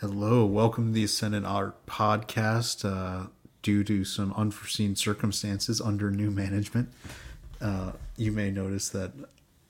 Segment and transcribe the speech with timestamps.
[0.00, 2.86] Hello, welcome to the Ascendant Art Podcast.
[2.90, 3.26] Uh,
[3.60, 6.88] due to some unforeseen circumstances under new management,
[7.60, 9.12] uh, you may notice that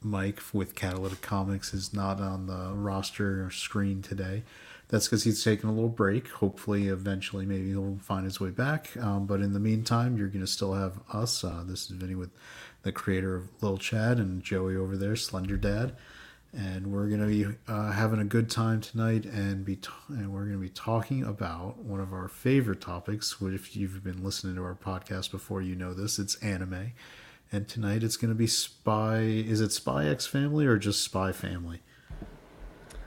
[0.00, 4.44] Mike with Catalytic Comics is not on the roster or screen today.
[4.86, 6.28] That's because he's taking a little break.
[6.28, 8.96] Hopefully, eventually, maybe he'll find his way back.
[8.98, 11.42] Um, but in the meantime, you're going to still have us.
[11.42, 12.30] Uh, this is Vinny with
[12.82, 15.96] the creator of Lil Chad and Joey over there, Slender Dad
[16.52, 20.32] and we're going to be uh, having a good time tonight and be t- and
[20.32, 24.24] we're going to be talking about one of our favorite topics which if you've been
[24.24, 26.92] listening to our podcast before you know this it's anime.
[27.52, 31.32] And tonight it's going to be spy is it spy x family or just spy
[31.32, 31.82] family?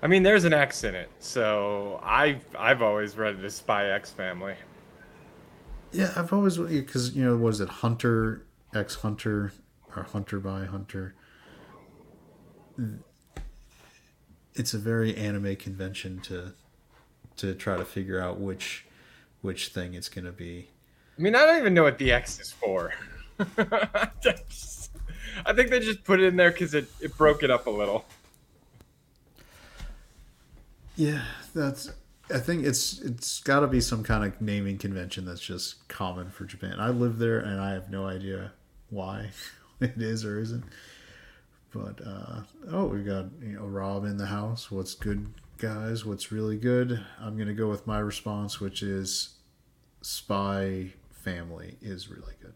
[0.01, 3.89] I mean there's an x in it so i've i've always read it as spy
[3.89, 4.55] x family.
[5.91, 9.51] Yeah i've always because you know was it hunter x hunter
[9.95, 11.13] or hunter by hunter
[14.55, 16.53] it's a very anime convention to
[17.37, 18.85] to try to figure out which
[19.41, 20.69] which thing it's going to be.
[21.17, 22.93] I mean, I don't even know what the X is for.
[25.45, 27.69] I think they just put it in there because it, it broke it up a
[27.69, 28.05] little.
[30.95, 31.91] Yeah, that's.
[32.33, 36.29] I think it's it's got to be some kind of naming convention that's just common
[36.29, 36.79] for Japan.
[36.79, 38.53] I live there and I have no idea
[38.89, 39.31] why
[39.79, 40.63] it is or isn't.
[41.73, 44.69] But uh, oh, we've got you know Rob in the house.
[44.69, 46.05] What's good, guys?
[46.05, 47.03] What's really good?
[47.19, 49.35] I'm gonna go with my response, which is
[50.01, 52.53] Spy Family is really good,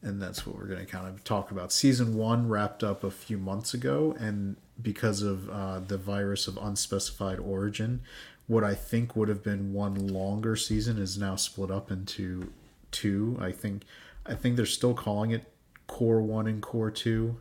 [0.00, 1.72] and that's what we're gonna kind of talk about.
[1.72, 6.56] Season one wrapped up a few months ago, and because of uh, the virus of
[6.56, 8.00] unspecified origin,
[8.46, 12.50] what I think would have been one longer season is now split up into
[12.92, 13.36] two.
[13.38, 13.82] I think
[14.24, 15.52] I think they're still calling it
[15.86, 17.40] Core One and Core Two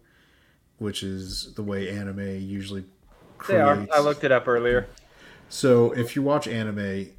[0.80, 2.86] which is the way anime usually
[3.38, 3.48] creates.
[3.48, 3.88] They are.
[3.94, 4.88] I looked it up earlier.
[5.50, 7.10] So if you watch anime,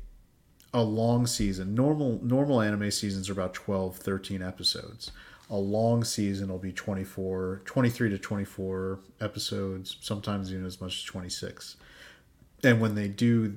[0.72, 5.12] a long season, normal normal anime seasons are about 12, 13 episodes.
[5.50, 11.02] A long season will be 24, 23 to 24 episodes, sometimes even as much as
[11.02, 11.76] 26.
[12.62, 13.56] And when they do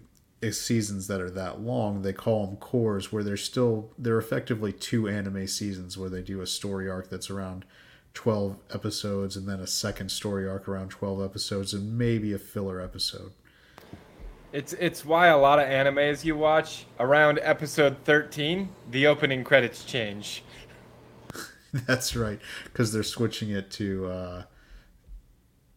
[0.52, 5.08] seasons that are that long, they call them cores where they're still they're effectively two
[5.08, 7.64] anime seasons where they do a story arc that's around
[8.14, 12.80] 12 episodes and then a second story arc around 12 episodes and maybe a filler
[12.80, 13.32] episode.
[14.52, 19.84] It's it's why a lot of animes you watch around episode 13 the opening credits
[19.84, 20.44] change.
[21.74, 22.40] That's right
[22.74, 24.44] cuz they're switching it to uh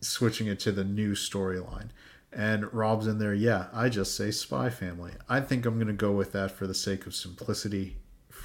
[0.00, 1.88] switching it to the new storyline.
[2.32, 5.12] And Rob's in there, yeah, I just say Spy Family.
[5.26, 7.96] I think I'm going to go with that for the sake of simplicity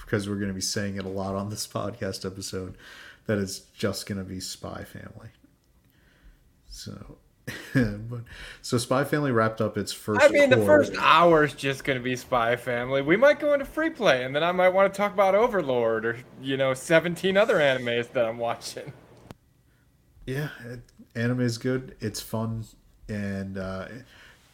[0.06, 2.78] because we're going to be saying it a lot on this podcast episode
[3.26, 5.30] that it's just going to be Spy Family.
[6.68, 7.18] So,
[7.74, 8.22] but
[8.62, 10.22] so Spy Family wrapped up its first.
[10.24, 13.02] I mean, the first hour is just going to be Spy Family.
[13.02, 16.06] We might go into free play, and then I might want to talk about Overlord
[16.06, 18.94] or you know, seventeen other animes that I'm watching.
[20.26, 20.50] Yeah,
[21.16, 21.96] anime is good.
[22.00, 22.66] It's fun,
[23.10, 23.88] and uh,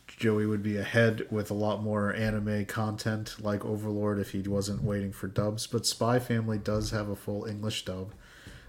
[0.07, 4.83] Joey would be ahead with a lot more anime content like Overlord if he wasn't
[4.83, 5.67] waiting for dubs.
[5.67, 8.13] But Spy Family does have a full English dub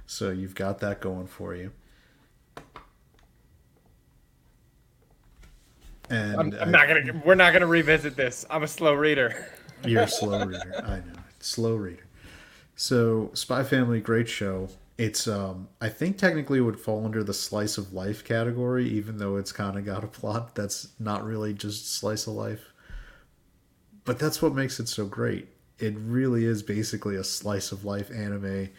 [0.09, 1.71] so you've got that going for you.
[6.09, 7.23] And I'm, I'm not gonna.
[7.27, 8.47] We're not gonna revisit this.
[8.49, 9.51] I'm a slow reader.
[9.85, 10.83] You're a slow reader.
[10.83, 11.21] I know.
[11.41, 12.07] Slow reader.
[12.75, 14.71] So Spy Family, great show.
[14.97, 19.19] It's um I think technically it would fall under the slice of life category, even
[19.19, 22.73] though it's kind of got a plot that's not really just slice of life.
[24.07, 25.49] But that's what makes it so great.
[25.79, 28.71] It really is basically a slice of life anime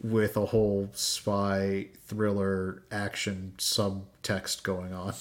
[0.00, 5.14] with a whole spy thriller action subtext going on.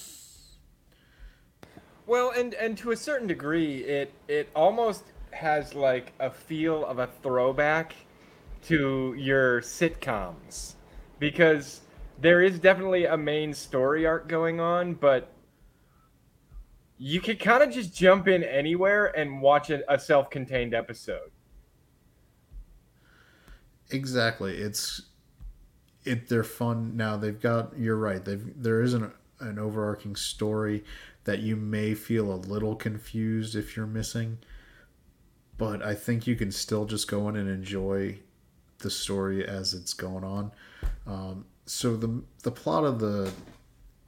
[2.06, 7.00] Well, and and to a certain degree, it it almost has like a feel of
[7.00, 7.96] a throwback
[8.64, 10.74] to your sitcoms
[11.20, 11.82] because
[12.20, 15.32] there is definitely a main story arc going on, but
[16.98, 21.32] you could kind of just jump in anywhere and watch a, a self-contained episode.
[23.90, 24.58] Exactly.
[24.58, 25.02] It's
[26.04, 26.28] it.
[26.28, 27.18] They're fun now.
[27.18, 27.78] They've got.
[27.78, 28.24] You're right.
[28.24, 30.84] They've there is an an overarching story
[31.26, 34.38] that you may feel a little confused if you're missing,
[35.58, 38.20] but I think you can still just go in and enjoy
[38.80, 40.52] the story as it's going on.
[41.06, 43.32] Um, so the the plot of the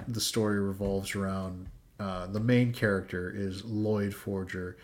[0.07, 1.67] the story revolves around
[1.99, 4.77] uh, the main character is Loid Forger,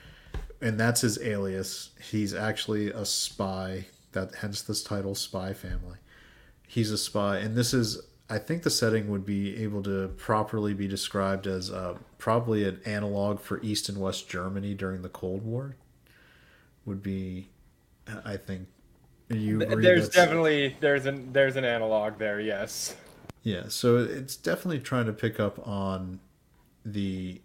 [0.62, 1.92] and that's his alias.
[2.02, 5.98] He's actually a spy that hence this title spy family
[6.68, 10.74] he's a spy and this is I think the setting would be able to properly
[10.74, 15.44] be described as uh, probably an analog for East and West Germany during the Cold
[15.44, 15.76] War.
[16.86, 17.50] Would be,
[18.26, 18.68] I think.
[19.30, 22.40] You agree there's definitely there's an there's an analog there.
[22.40, 22.96] Yes.
[23.44, 26.20] Yeah, so it's definitely trying to pick up on
[26.84, 27.42] the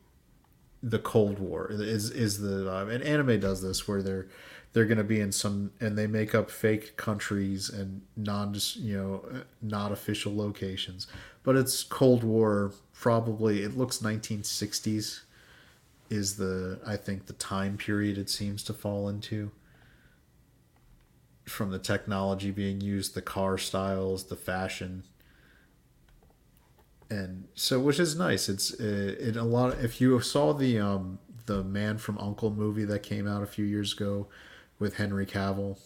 [0.83, 4.29] the Cold War is is the uh, and anime does this where they're
[4.73, 8.97] they're going to be in some and they make up fake countries and non you
[8.97, 11.07] know not official locations,
[11.43, 15.21] but it's Cold War probably it looks 1960s
[16.09, 19.51] is the I think the time period it seems to fall into.
[21.47, 25.03] From the technology being used, the car styles, the fashion.
[27.09, 28.49] And so which is nice.
[28.49, 32.85] It's uh, in a lot if you saw the um the man from uncle movie
[32.85, 34.29] that came out a few years ago
[34.81, 35.79] with henry cavill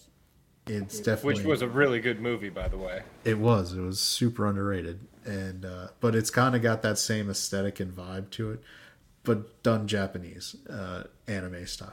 [0.66, 3.02] it's definitely Which was a really good movie, by the way.
[3.22, 7.28] it was it was super underrated and uh but it's kind of got that same
[7.28, 8.60] aesthetic and vibe to it
[9.24, 11.92] but done japanese uh anime style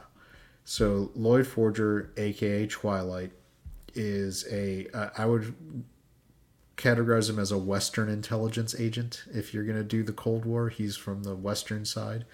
[0.64, 3.32] so loid forger aka twilight
[3.94, 5.54] is a uh, I would
[6.76, 9.24] categorize him as a Western intelligence agent.
[9.32, 12.24] If you're going to do the Cold War, he's from the Western side.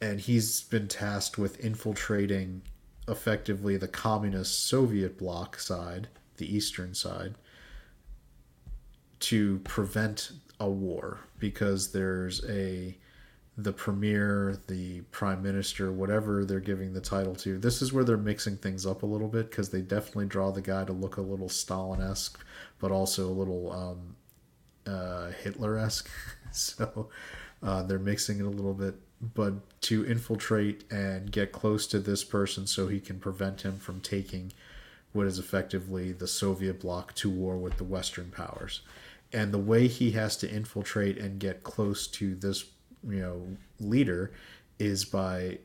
[0.00, 2.62] And he's been tasked with infiltrating
[3.08, 7.34] effectively the communist Soviet bloc side, the Eastern side,
[9.20, 12.96] to prevent a war because there's a
[13.58, 17.58] the premier, the prime minister, whatever they're giving the title to.
[17.58, 20.62] This is where they're mixing things up a little bit because they definitely draw the
[20.62, 22.42] guy to look a little Stalin esque,
[22.78, 24.16] but also a little um,
[24.92, 26.08] uh, Hitler esque.
[26.52, 27.10] so
[27.62, 28.94] uh, they're mixing it a little bit.
[29.34, 34.00] But to infiltrate and get close to this person so he can prevent him from
[34.00, 34.52] taking
[35.12, 38.80] what is effectively the Soviet bloc to war with the Western powers.
[39.32, 42.64] And the way he has to infiltrate and get close to this,
[43.06, 43.46] you know,
[43.80, 44.32] leader
[44.78, 45.58] is by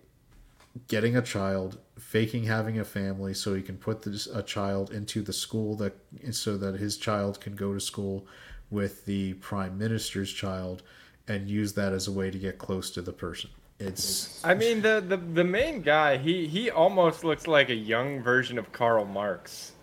[0.87, 5.21] getting a child, faking having a family so he can put this, a child into
[5.21, 5.95] the school that
[6.31, 8.25] so that his child can go to school
[8.69, 10.83] with the prime minister's child
[11.27, 13.49] and use that as a way to get close to the person.
[13.79, 18.23] It's I mean, the, the the main guy, he he almost looks like a young
[18.23, 19.73] version of Karl Marx,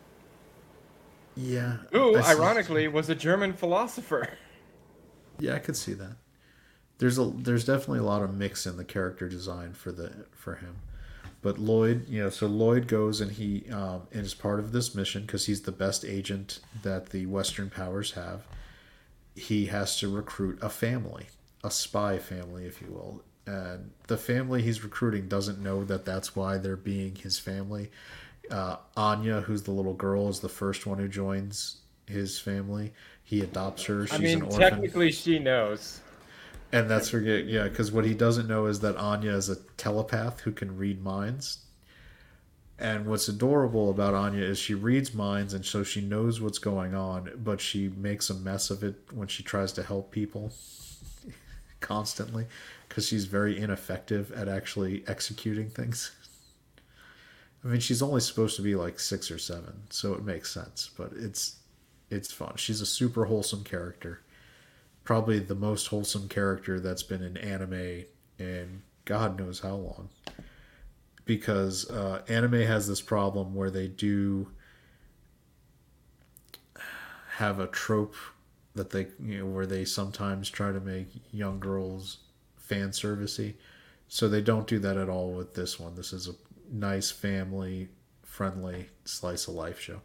[1.36, 1.76] yeah.
[1.92, 4.30] who ironically was a German philosopher.
[5.38, 6.16] Yeah, I could see that.
[6.98, 10.56] There's a there's definitely a lot of mix in the character design for the for
[10.56, 10.76] him.
[11.40, 14.94] But Loid, you know, so Loid goes and he um, and is part of this
[14.94, 18.46] mission because he's the best agent that the Western powers have.
[19.36, 21.26] He has to recruit a family,
[21.62, 23.22] a spy family, if you will.
[23.46, 27.90] And the family he's recruiting doesn't know that that's why they're being his family.
[28.50, 32.92] Uh, Anya, who's the little girl, is the first one who joins his family.
[33.22, 34.06] He adopts her.
[34.06, 36.00] She's I mean, an orphan technically she knows.
[36.72, 40.40] and that's where yeah because what he doesn't know is that anya is a telepath
[40.40, 41.58] who can read minds
[42.78, 46.94] and what's adorable about anya is she reads minds and so she knows what's going
[46.94, 50.52] on but she makes a mess of it when she tries to help people
[51.84, 52.46] constantly
[52.88, 56.10] because she's very ineffective at actually executing things.
[57.64, 60.90] I mean she's only supposed to be like six or seven so it makes sense
[60.96, 61.56] but it's
[62.10, 62.54] it's fun.
[62.56, 64.20] She's a super wholesome character.
[65.04, 68.04] Probably the most wholesome character that's been in anime
[68.38, 70.08] in God knows how long.
[71.24, 74.48] Because uh, anime has this problem where they do
[77.36, 78.14] have a trope
[78.74, 82.18] that they you know where they sometimes try to make young girls
[82.56, 83.54] fan servicey.
[84.08, 85.94] So they don't do that at all with this one.
[85.94, 86.34] This is a
[86.70, 87.88] nice family
[88.22, 90.00] friendly slice of life show.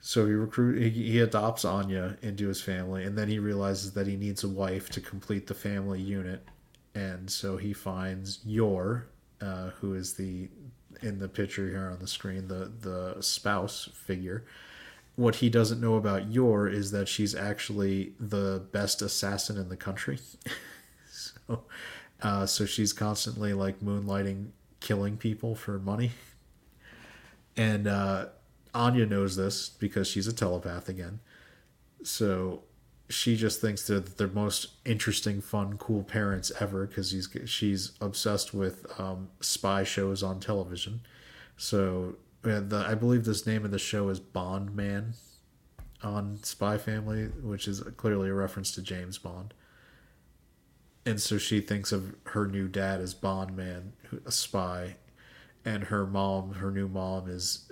[0.00, 4.06] So he recruit he, he adopts Anya into his family, and then he realizes that
[4.06, 6.46] he needs a wife to complete the family unit,
[6.94, 9.06] and so he finds Yor,
[9.40, 10.50] uh, who is the
[11.00, 14.44] in the picture here on the screen, the the spouse figure.
[15.16, 19.76] What he doesn't know about Yor is that she's actually the best assassin in the
[19.76, 20.18] country.
[21.10, 21.64] so,
[22.20, 24.48] uh, so she's constantly like moonlighting,
[24.80, 26.12] killing people for money,
[27.56, 27.86] and.
[27.86, 28.26] Uh,
[28.74, 31.20] Anya knows this because she's a telepath again.
[32.02, 32.64] So
[33.08, 37.14] she just thinks they're the most interesting, fun, cool parents ever because
[37.46, 41.00] she's obsessed with um, spy shows on television.
[41.56, 42.16] So
[42.46, 45.14] uh, the I believe this name of the show is Bond Man
[46.02, 49.54] on Spy Family, which is clearly a reference to James Bond.
[51.06, 53.92] And so she thinks of her new dad as Bond Man,
[54.24, 54.96] a spy,
[55.64, 57.70] and her mom, her new mom, is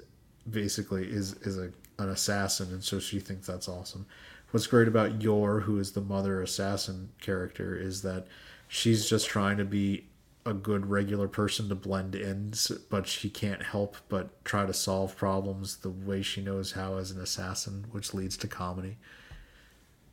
[0.49, 4.07] basically is is a an assassin, and so she thinks that's awesome.
[4.51, 8.27] what's great about Yor, who is the mother assassin character, is that
[8.69, 10.07] she's just trying to be
[10.45, 12.53] a good regular person to blend in,
[12.91, 17.11] but she can't help but try to solve problems the way she knows how as
[17.11, 18.99] an assassin, which leads to comedy.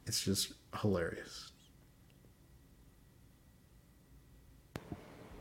[0.05, 1.51] It's just hilarious.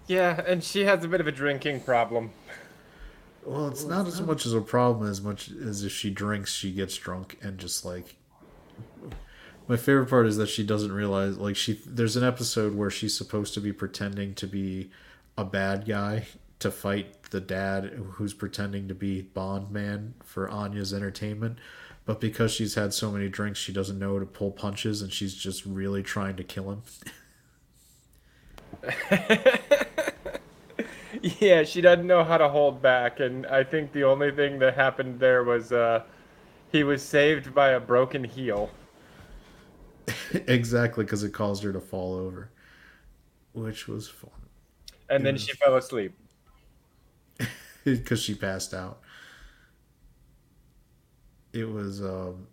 [0.07, 2.30] Yeah, and she has a bit of a drinking problem.
[3.45, 6.73] Well, it's not as much as a problem as much as if she drinks, she
[6.73, 8.16] gets drunk and just like.
[9.69, 13.17] My favorite part is that she doesn't realize like she there's an episode where she's
[13.17, 14.91] supposed to be pretending to be
[15.37, 16.27] a bad guy
[16.61, 21.59] to fight the dad who's pretending to be Bond man for Anya's entertainment.
[22.07, 25.35] But because she's had so many drinks, she doesn't know to pull punches and she's
[25.35, 26.83] just really trying to kill him.
[31.41, 34.75] yeah, she doesn't know how to hold back, and I think the only thing that
[34.75, 36.03] happened there was uh,
[36.73, 38.71] he was saved by a broken heel.
[40.47, 42.50] exactly, because it caused her to fall over,
[43.53, 44.31] which was fun.
[45.09, 45.45] And it then was...
[45.45, 46.12] she fell asleep
[47.85, 49.00] because she passed out.
[51.53, 52.47] It was, um,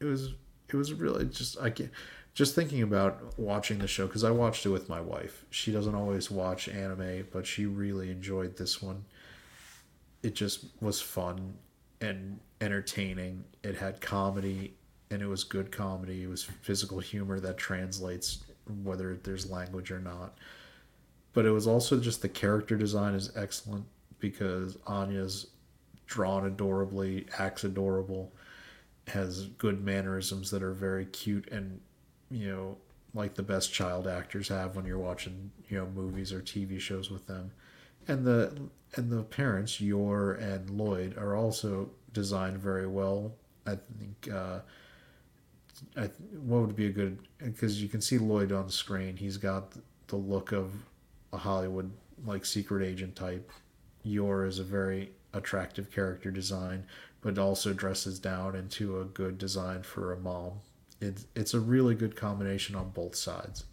[0.00, 0.34] it was,
[0.68, 1.90] it was really just I can't
[2.38, 5.44] just thinking about watching the show because I watched it with my wife.
[5.50, 9.06] She doesn't always watch anime, but she really enjoyed this one.
[10.22, 11.54] It just was fun
[12.00, 13.42] and entertaining.
[13.64, 14.74] It had comedy
[15.10, 16.22] and it was good comedy.
[16.22, 18.44] It was physical humor that translates
[18.82, 20.36] whether there's language or not.
[21.32, 23.86] But it was also just the character design is excellent
[24.18, 25.48] because Anya's
[26.06, 28.32] drawn adorably, acts adorable,
[29.06, 31.80] has good mannerisms that are very cute and
[32.30, 32.76] you know,
[33.14, 37.10] like the best child actors have when you're watching, you know, movies or TV shows
[37.10, 37.50] with them.
[38.06, 38.58] And the
[38.94, 43.34] and the parents, Yor and Loid, are also designed very well.
[43.66, 44.60] I think uh,
[45.96, 49.16] I, what would be a good because you can see Loid on screen.
[49.16, 49.72] He's got
[50.08, 50.72] the look of
[51.32, 51.90] a Hollywood
[52.24, 53.50] like secret agent type.
[54.02, 56.84] Yor is a very attractive character design,
[57.20, 60.60] but also dresses down into a good design for a mom
[61.00, 63.64] it's it's a really good combination on both sides.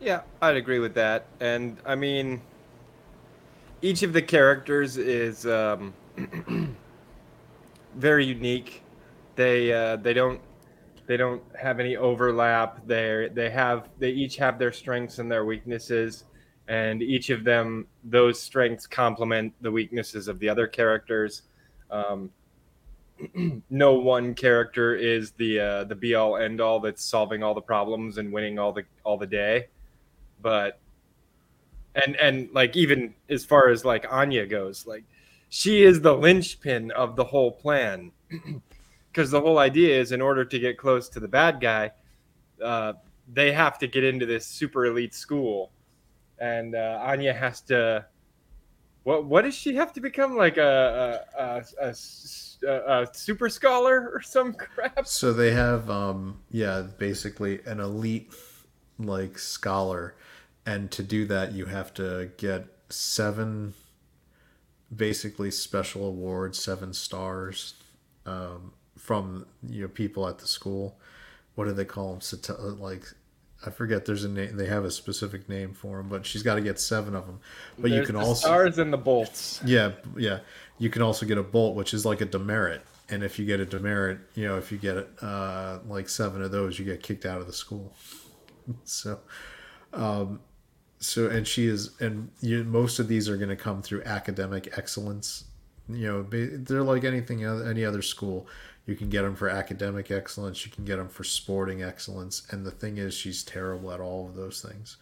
[0.00, 1.26] Yeah, I'd agree with that.
[1.40, 2.40] And I mean,
[3.82, 5.92] each of the characters is um,
[7.96, 8.82] very unique.
[9.36, 10.40] They uh, they don't
[11.06, 12.86] they don't have any overlap.
[12.86, 16.24] They they have they each have their strengths and their weaknesses,
[16.68, 21.42] and each of them those strengths complement the weaknesses of the other characters.
[21.90, 22.30] Um,
[23.70, 27.60] no one character is the uh, the be all end all that's solving all the
[27.60, 29.68] problems and winning all the all the day,
[30.40, 30.78] but
[31.94, 35.04] and and like even as far as like Anya goes, like
[35.48, 38.12] she is the linchpin of the whole plan,
[39.12, 41.90] because the whole idea is in order to get close to the bad guy,
[42.62, 42.92] uh,
[43.32, 45.70] they have to get into this super elite school,
[46.38, 48.06] and uh, Anya has to
[49.08, 50.36] what what does she have to become?
[50.36, 51.94] Like a a, a,
[52.66, 55.06] a, a super scholar or some crap?
[55.06, 58.34] So they have um yeah basically an elite
[58.98, 60.14] like scholar,
[60.66, 63.72] and to do that you have to get seven
[64.94, 67.74] basically special awards, seven stars
[68.26, 70.98] um, from you know people at the school.
[71.54, 72.80] What do they call them?
[72.80, 73.04] Like
[73.66, 74.04] I forget.
[74.04, 74.56] There's a name.
[74.56, 77.40] They have a specific name for them, but she's got to get seven of them.
[77.76, 79.60] But there's you can also stars and the bolts.
[79.64, 80.40] Yeah, yeah.
[80.78, 82.82] You can also get a bolt, which is like a demerit.
[83.10, 86.52] And if you get a demerit, you know, if you get uh, like seven of
[86.52, 87.96] those, you get kicked out of the school.
[88.84, 89.18] so,
[89.92, 90.40] um,
[91.00, 94.76] so and she is, and you, most of these are going to come through academic
[94.76, 95.44] excellence.
[95.88, 98.46] You know, they're like anything, any other school
[98.88, 100.64] you can get them for academic excellence.
[100.64, 102.44] You can get them for sporting excellence.
[102.50, 104.96] And the thing is, she's terrible at all of those things.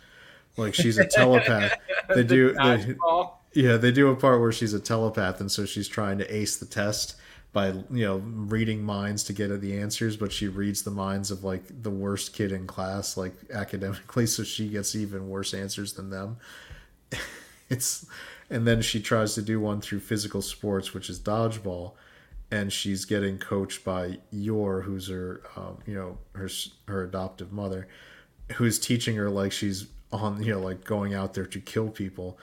[0.56, 1.78] Like she's a telepath.
[2.08, 2.52] They the do.
[2.54, 2.96] They,
[3.54, 6.56] yeah, they do a part where she's a telepath, and so she's trying to ace
[6.56, 7.14] the test
[7.56, 11.30] by you know reading minds to get at the answers but she reads the minds
[11.30, 15.94] of like the worst kid in class like academically so she gets even worse answers
[15.94, 16.36] than them.
[17.68, 18.06] It's
[18.48, 21.94] and then she tries to do one through physical sports which is dodgeball
[22.50, 26.48] and she's getting coached by Yor, who's her, um, you know, her
[26.88, 27.88] her adoptive mother,
[28.52, 32.38] who's teaching her like she's on, you know, like going out there to kill people,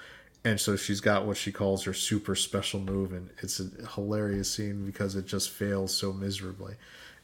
[0.46, 4.54] and so she's got what she calls her super special move, and it's a hilarious
[4.54, 6.76] scene because it just fails so miserably,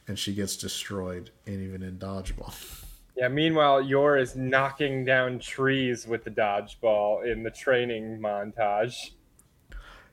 [0.08, 2.54] and she gets destroyed, and even in dodgeball.
[3.16, 3.28] Yeah.
[3.28, 9.10] Meanwhile, Yor is knocking down trees with the dodgeball in the training montage.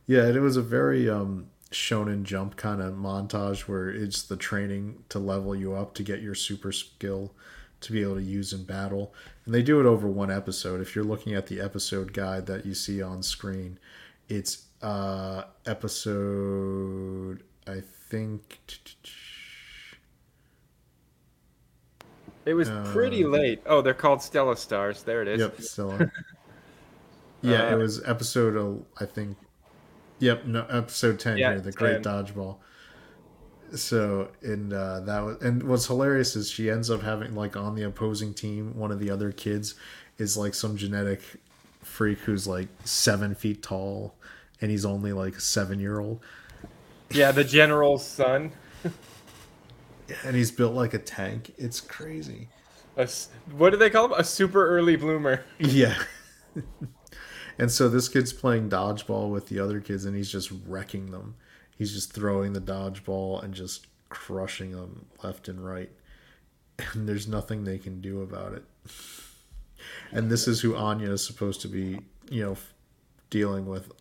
[0.08, 5.04] Yeah, it was a very um, Shonen Jump kind of montage where it's the training
[5.10, 7.34] to level you up to get your super skill
[7.82, 9.14] to be able to use in battle.
[9.48, 10.82] And they do it over one episode.
[10.82, 13.80] If you're looking at the episode guide that you see on screen,
[14.28, 18.60] it's uh episode I think
[22.46, 23.62] It was pretty Uh, late.
[23.66, 25.04] Oh, they're called Stella Stars.
[25.04, 25.40] There it is.
[25.40, 26.12] Yep, Stella.
[27.42, 29.38] yeah, it Uh, was episode I think
[30.20, 32.26] Yep, no episode 10 Yeah, here, the great 10.
[32.26, 32.58] dodgeball.
[33.74, 37.76] So, and uh that was and what's hilarious is she ends up having like on
[37.76, 39.76] the opposing team, one of the other kids
[40.18, 41.22] is like some genetic
[41.84, 44.16] freak who's like 7 feet tall
[44.62, 46.20] and he's only like a 7-year-old
[47.12, 48.52] Yeah, the general's son.
[50.24, 51.54] and he's built like a tank.
[51.58, 52.50] It's crazy.
[52.98, 53.08] A
[53.52, 54.14] what do they call him?
[54.14, 55.44] A super early bloomer.
[55.60, 55.98] Yeah.
[57.60, 61.36] and so this kid's playing dodgeball with the other kids and he's just wrecking them.
[61.78, 65.92] He's just throwing the dodgeball and just crushing them left and right.
[66.94, 68.64] And there's nothing they can do about it.
[70.12, 72.58] And this is who Anya is supposed to be, you know,
[73.30, 73.92] dealing with.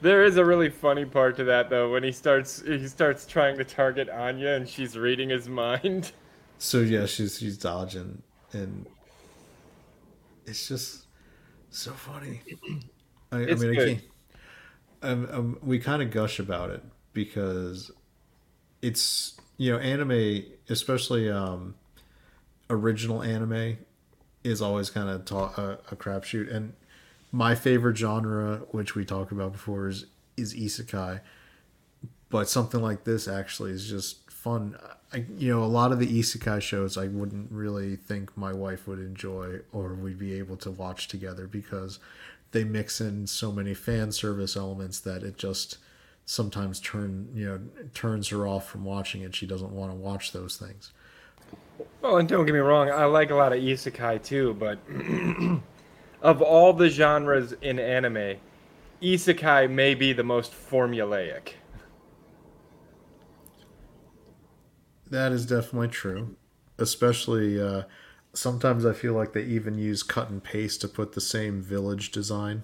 [0.00, 3.56] There is a really funny part to that though when he starts he starts trying
[3.58, 6.12] to target Anya and she's reading his mind.
[6.58, 8.86] So yeah, she's she's dodging and
[10.46, 11.06] it's just
[11.70, 12.42] so funny.
[13.32, 13.88] I, I It's mean, I good.
[13.88, 14.02] can't.
[15.02, 17.90] Um, um, we kind of gush about it because
[18.82, 21.74] it's you know anime, especially um,
[22.68, 23.78] original anime,
[24.44, 26.54] is always kind of ta- a, a crapshoot.
[26.54, 26.74] And
[27.32, 31.20] my favorite genre, which we talked about before, is is isekai.
[32.28, 34.76] But something like this actually is just fun.
[35.12, 38.86] I, you know, a lot of the isekai shows I wouldn't really think my wife
[38.86, 41.98] would enjoy or we'd be able to watch together because
[42.52, 45.78] they mix in so many fan service elements that it just
[46.24, 47.60] sometimes turn you know
[47.94, 49.34] turns her off from watching it.
[49.34, 50.92] She doesn't want to watch those things.
[52.02, 54.78] Well, and don't get me wrong, I like a lot of isekai too, but
[56.22, 58.36] of all the genres in anime,
[59.02, 61.54] isekai may be the most formulaic.
[65.10, 66.36] That is definitely true.
[66.78, 67.82] Especially uh,
[68.32, 72.10] sometimes I feel like they even use cut and paste to put the same village
[72.10, 72.62] design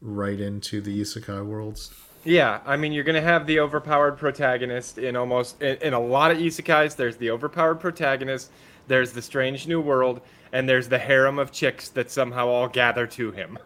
[0.00, 1.92] right into the isekai worlds.
[2.24, 6.30] Yeah, I mean, you're gonna have the overpowered protagonist in almost in, in a lot
[6.30, 6.96] of isekais.
[6.96, 8.50] There's the overpowered protagonist,
[8.86, 10.20] there's the strange new world,
[10.52, 13.58] and there's the harem of chicks that somehow all gather to him.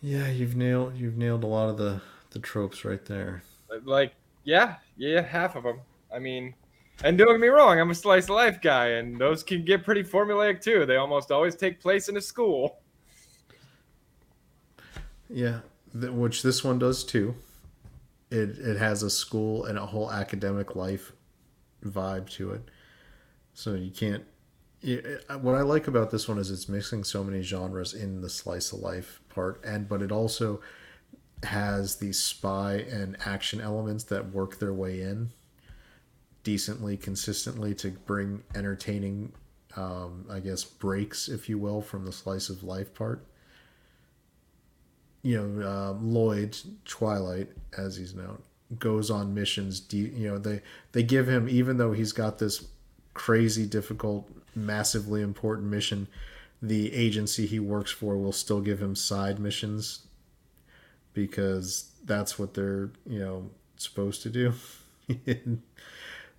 [0.00, 2.00] Yeah, you've nailed you've nailed a lot of the
[2.30, 3.42] the tropes right there.
[3.84, 5.80] Like, yeah, yeah, half of them.
[6.14, 6.54] I mean,
[7.04, 9.84] and don't get me wrong, I'm a slice of life guy, and those can get
[9.84, 10.86] pretty formulaic too.
[10.86, 12.80] They almost always take place in a school.
[15.28, 15.60] Yeah,
[15.98, 17.34] th- which this one does too.
[18.30, 21.12] It it has a school and a whole academic life
[21.84, 22.62] vibe to it.
[23.54, 24.24] So you can't.
[24.82, 28.20] it- uh, what I like about this one is it's mixing so many genres in
[28.22, 30.60] the slice of life part, and but it also
[31.44, 35.30] has these spy and action elements that work their way in
[36.46, 39.32] decently, consistently to bring entertaining,
[39.76, 43.26] um, I guess, breaks, if you will, from the slice of life part
[45.26, 48.40] you know um, Loid Twilight, as he's known,
[48.78, 49.80] goes on missions.
[49.80, 52.68] De- you know they they give him even though he's got this
[53.12, 56.06] crazy difficult, massively important mission.
[56.62, 60.06] The agency he works for will still give him side missions
[61.12, 64.52] because that's what they're you know supposed to do.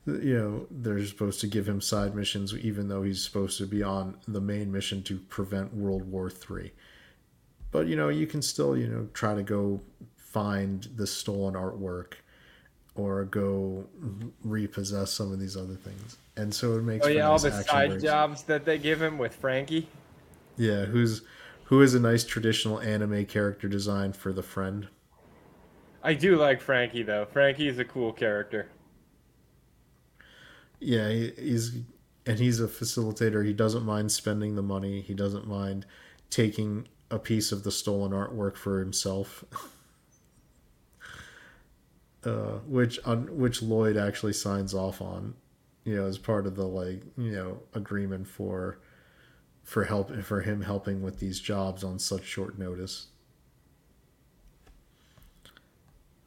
[0.07, 3.83] you know they're supposed to give him side missions even though he's supposed to be
[3.83, 6.71] on the main mission to prevent World War Three
[7.71, 9.81] but you know you can still you know try to go
[10.15, 12.13] find the stolen artwork
[12.95, 13.85] or go
[14.43, 17.89] repossess some of these other things and so it makes Oh yeah, all the side
[17.89, 18.03] breaks.
[18.03, 19.87] jobs that they give him with Frankie.
[20.57, 21.21] yeah who's
[21.65, 24.87] who is a nice traditional anime character design for the friend
[26.03, 27.25] I do like Frankie though.
[27.25, 28.69] Frankie is a cool character.
[30.79, 31.77] Yeah he, he's
[32.25, 33.45] and he's a facilitator.
[33.45, 35.01] He doesn't mind spending the money.
[35.01, 35.85] He doesn't mind
[36.29, 39.45] taking a piece of the stolen artwork for himself.
[42.23, 45.33] Uh, which on which loid actually signs off on
[45.85, 48.79] you know as part of the like you know agreement for
[49.63, 53.07] for help for him helping with these jobs on such short notice.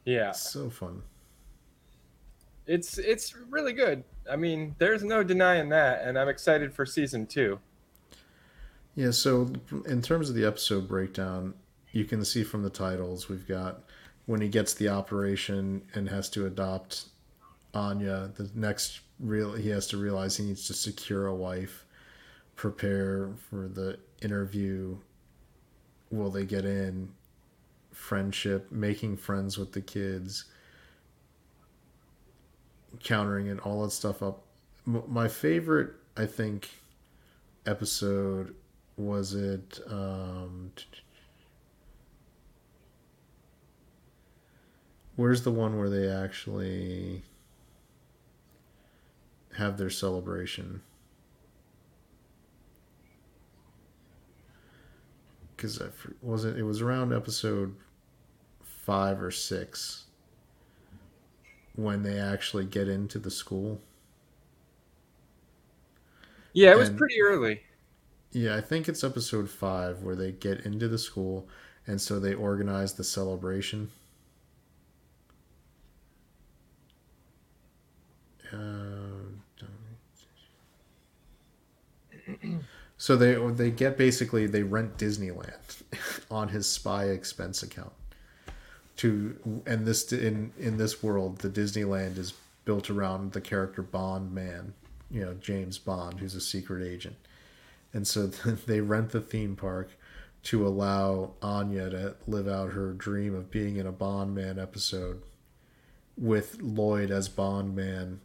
[0.05, 1.03] Yeah, so fun.
[2.65, 4.03] It's it's really good.
[4.29, 7.59] I mean, there's no denying that, and I'm excited for season two.
[8.95, 9.51] Yeah, so
[9.85, 11.53] in terms of the episode breakdown,
[11.91, 13.83] you can see from the titles we've got
[14.25, 17.05] when he gets the operation and has to adopt
[17.73, 18.31] Anya.
[18.35, 21.85] The next real he has to realize he needs to secure a wife,
[22.55, 24.97] prepare for the interview.
[26.11, 27.09] Will they get in?
[27.93, 30.45] Friendship, making friends with the kids,
[32.99, 34.43] countering it, all that stuff up.
[34.87, 36.69] M- my favorite, I think,
[37.65, 38.55] episode
[38.97, 39.79] was it.
[39.87, 40.71] Um,
[45.15, 47.23] where's the one where they actually
[49.57, 50.81] have their celebration?
[55.55, 55.87] Because I
[56.21, 56.57] was it.
[56.57, 57.75] It was around episode
[58.63, 60.05] five or six
[61.75, 63.81] when they actually get into the school.
[66.53, 67.61] Yeah, it was and, pretty early.
[68.31, 71.47] Yeah, I think it's episode five where they get into the school,
[71.87, 73.89] and so they organize the celebration.
[78.51, 78.57] Uh,
[82.97, 85.83] so they they get basically they rent Disneyland
[86.31, 87.93] on his spy expense account.
[89.01, 92.33] To and this in in this world, the Disneyland is
[92.65, 94.75] built around the character Bond Man,
[95.09, 97.15] you know James Bond, who's a secret agent,
[97.93, 98.27] and so
[98.67, 99.89] they rent the theme park
[100.43, 105.23] to allow Anya to live out her dream of being in a Bond Man episode
[106.15, 108.21] with Loid as Bond Man,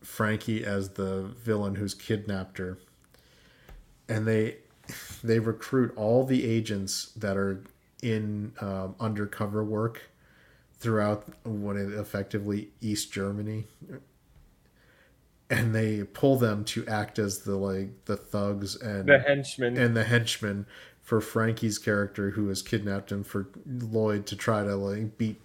[0.00, 2.78] Frankie as the villain who's kidnapped her,
[4.08, 4.56] and they
[5.22, 7.62] they recruit all the agents that are
[8.02, 10.02] in um, undercover work
[10.78, 13.64] throughout what is effectively East Germany.
[15.48, 19.76] And they pull them to act as the like the thugs and the henchmen.
[19.76, 20.66] and the henchmen
[21.02, 25.40] for Frankie's character who has kidnapped him for Loid to try to like beat.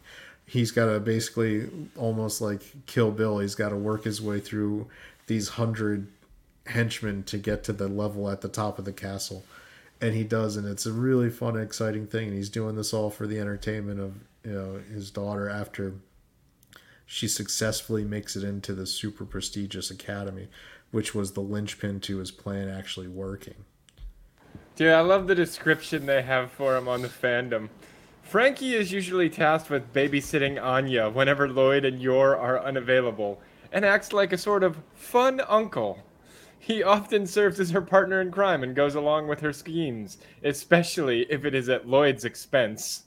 [0.46, 3.40] He's got to basically almost like kill Bill.
[3.40, 4.88] He's got to work his way through
[5.28, 6.08] these hundred
[6.68, 9.44] henchmen to get to the level at the top of the castle
[10.02, 13.10] and he does and it's a really fun exciting thing and he's doing this all
[13.10, 15.96] for the entertainment of you know his daughter after
[17.10, 20.50] she successfully makes it into the super prestigious academy,
[20.92, 23.56] which was the linchpin to his plan actually working.
[24.76, 27.70] Dude, I love the description they have for him on the fandom.
[28.22, 34.12] Frankie is usually tasked with babysitting Anya whenever Loid and Yor are unavailable, and acts
[34.12, 36.04] like a sort of fun uncle.
[36.60, 41.22] He often serves as her partner in crime and goes along with her schemes, especially
[41.32, 43.06] if it is at Loid's expense.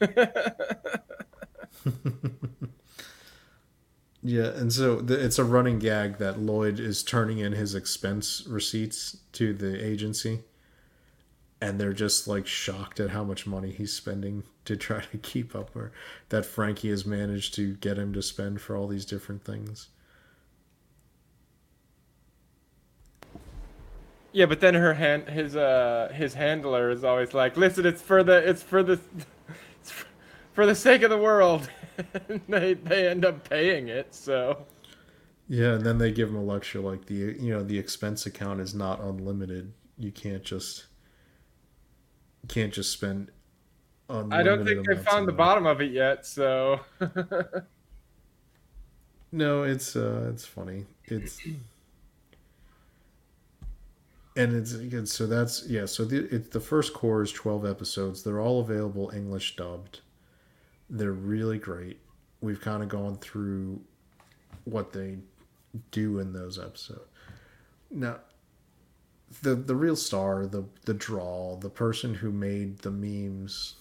[4.22, 8.44] Yeah, and so the, it's a running gag that Loid is turning in his expense
[8.46, 10.40] receipts to the agency,
[11.60, 15.54] and they're just like shocked at how much money he's spending to try to keep
[15.54, 15.92] up, or
[16.30, 19.88] that Frankie has managed to get him to spend for all these different things.
[24.32, 28.22] Yeah, but then her hand, his uh, his handler is always like, "Listen, it's for
[28.22, 29.00] the, it's for the,
[29.80, 29.92] it's
[30.52, 31.68] for the sake of the world."
[32.48, 34.14] they they end up paying it.
[34.14, 34.66] So
[35.48, 38.60] yeah, and then they give them a lecture like the you know the expense account
[38.60, 39.72] is not unlimited.
[39.98, 40.86] You can't just
[42.42, 43.30] you can't just spend.
[44.10, 46.26] I don't think they found the bottom of it yet.
[46.26, 46.80] So
[49.32, 50.84] no, it's uh, it's funny.
[51.06, 51.40] It's
[54.38, 55.08] and it's good.
[55.08, 55.84] So that's yeah.
[55.84, 58.22] So the the first core is twelve episodes.
[58.22, 60.00] They're all available English dubbed.
[60.88, 61.98] They're really great.
[62.40, 63.80] We've kind of gone through
[64.64, 65.18] what they
[65.90, 67.08] do in those episodes.
[67.90, 68.20] Now,
[69.42, 73.74] the the real star, the the draw, the person who made the memes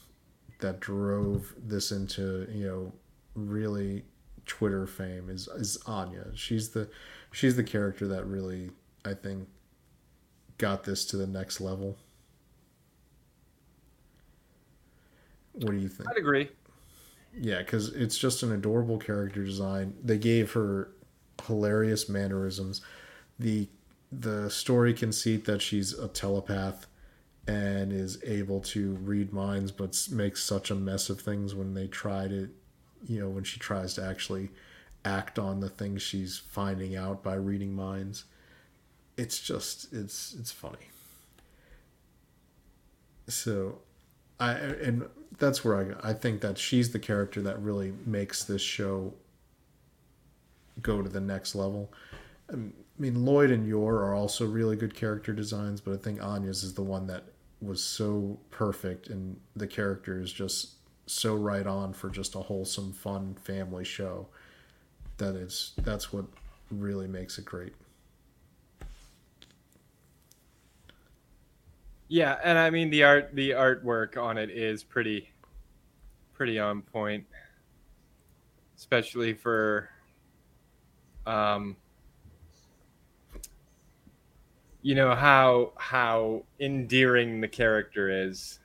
[0.60, 2.92] that drove this into you know
[3.36, 4.06] really
[4.48, 6.32] Twitter fame is is Anya.
[6.34, 6.90] She's the
[7.32, 8.72] she's the character that really
[9.06, 9.48] I think
[10.58, 11.98] got this to the next level.
[15.54, 16.10] What do you think?
[16.10, 16.50] I'd agree.
[17.40, 19.96] Yeah, because it's just an adorable character design.
[20.04, 20.92] They gave her
[21.46, 22.82] hilarious mannerisms.
[23.40, 23.68] The
[24.12, 26.88] the story conceit that she's a telepath
[27.46, 31.88] and is able to read minds, but makes such a mess of things when they
[31.88, 32.50] try to,
[33.06, 34.50] you know, when she tries to actually
[35.04, 38.26] act on the things she's finding out by reading minds.
[39.18, 40.78] It's just it's it's funny.
[43.28, 43.80] So,
[44.40, 48.62] I and that's where I I think that she's the character that really makes this
[48.62, 49.14] show
[50.82, 51.92] go to the next level.
[52.54, 56.22] Um, I mean, Loid and Yor are also really good character designs, but I think
[56.22, 57.24] Anya's is the one that
[57.62, 60.74] was so perfect and the character is just
[61.08, 64.28] so right on for just a wholesome fun family show
[65.18, 66.26] that it's that's what
[66.70, 67.74] really makes it great
[72.10, 75.32] Yeah, and I mean the art the artwork on it is pretty
[76.34, 77.26] pretty on point.
[78.78, 79.90] Especially for
[81.26, 81.76] um
[84.82, 88.60] you know how how endearing the character is.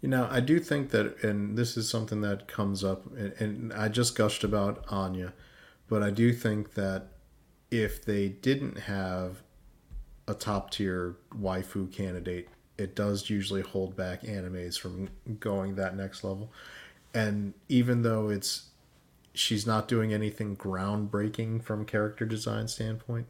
[0.00, 3.72] You know, I do think that, and this is something that comes up, and, and
[3.72, 5.34] I just gushed about Anya,
[5.88, 7.08] but I do think that
[7.70, 9.42] if they didn't have
[10.30, 15.08] a top tier waifu candidate, it does usually hold back animes from
[15.40, 16.52] going that next level.
[17.12, 18.68] And even though it's
[19.34, 23.26] she's not doing anything groundbreaking from character design standpoint,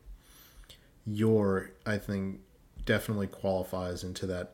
[1.07, 2.41] Yor I think
[2.85, 4.53] definitely qualifies into that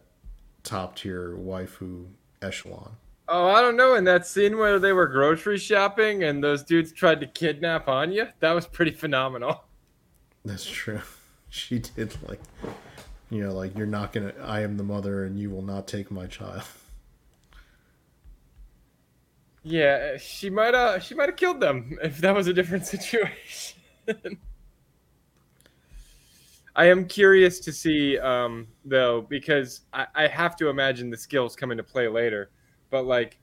[0.63, 2.07] top tier waifu
[2.41, 2.93] echelon.
[3.29, 3.95] Oh, I don't know.
[3.95, 8.35] In that scene where they were grocery shopping and those dudes tried to kidnap Anya,
[8.39, 9.65] that was pretty phenomenal.
[10.45, 11.01] That's true.
[11.57, 12.41] She did like,
[13.31, 14.35] you know, like you're not gonna.
[14.43, 16.63] I am the mother, and you will not take my child.
[19.63, 21.03] Yeah, she might have.
[21.03, 23.81] She might have killed them if that was a different situation.
[26.77, 31.57] I am curious to see, um, though, because I, I have to imagine the skills
[31.57, 32.51] come into play later.
[32.91, 33.39] But like,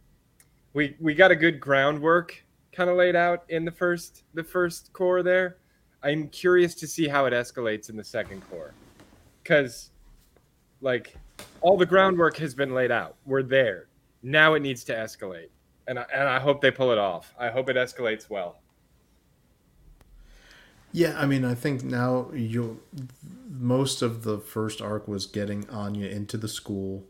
[0.73, 4.93] we we got a good groundwork kind of laid out in the first the first
[4.93, 5.57] core there.
[6.03, 8.73] I'm curious to see how it escalates in the second core,
[9.41, 9.89] because
[10.81, 11.15] like
[11.61, 13.15] all the groundwork has been laid out.
[13.25, 13.87] We're there.
[14.21, 15.49] Now it needs to escalate,
[15.87, 17.33] and I, and I hope they pull it off.
[17.39, 18.59] I hope it escalates well.
[20.91, 22.81] Yeah, I mean, I think now you
[23.49, 27.05] most of the first arc was getting Anya into the school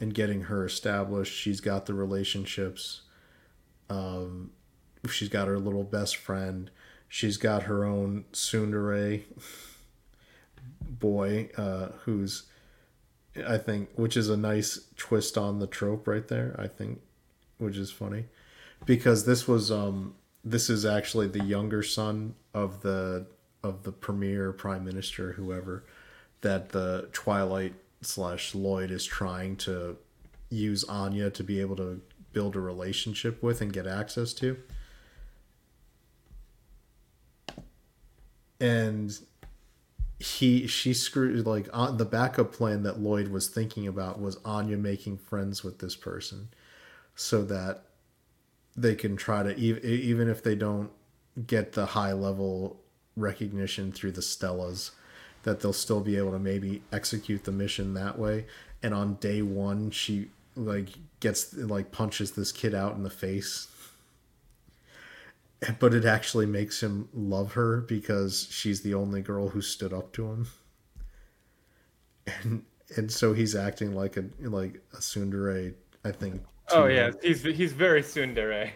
[0.00, 1.34] and getting her established.
[1.34, 3.02] She's got the relationships.
[3.90, 4.50] Um,
[5.08, 6.70] she's got her little best friend.
[7.08, 9.22] She's got her own tsundere
[10.82, 12.44] boy, uh, who's
[13.46, 16.56] I think, which is a nice twist on the trope right there.
[16.58, 17.00] I think,
[17.58, 18.24] which is funny,
[18.84, 23.26] because this was um this is actually the younger son of the
[23.62, 25.84] of the premier prime minister whoever
[26.42, 29.96] that the twilight slash loid is trying to
[30.48, 32.00] use anya to be able to
[32.32, 34.56] build a relationship with and get access to
[38.60, 39.18] and
[40.18, 44.76] he she screwed like on the backup plan that loid was thinking about was anya
[44.76, 46.48] making friends with this person
[47.14, 47.84] so that
[48.76, 50.90] they can try to even if they don't
[51.46, 52.80] get the high level
[53.16, 54.90] recognition through the stellas
[55.42, 58.46] that they'll still be able to maybe execute the mission that way.
[58.82, 60.90] And on day one she like
[61.20, 63.68] gets like punches this kid out in the face
[65.78, 70.12] but it actually makes him love her because she's the only girl who stood up
[70.12, 70.48] to him.
[72.42, 72.64] And
[72.96, 77.72] and so he's acting like a like a tsundere i think oh yeah he's he's
[77.72, 78.70] very tsundere.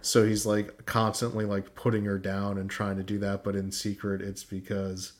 [0.00, 3.70] So he's like constantly like putting her down and trying to do that but in
[3.70, 5.12] secret it's because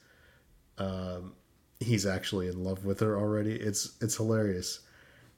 [0.79, 1.35] um,
[1.83, 3.55] he's actually in love with her already.
[3.55, 4.81] It's it's hilarious.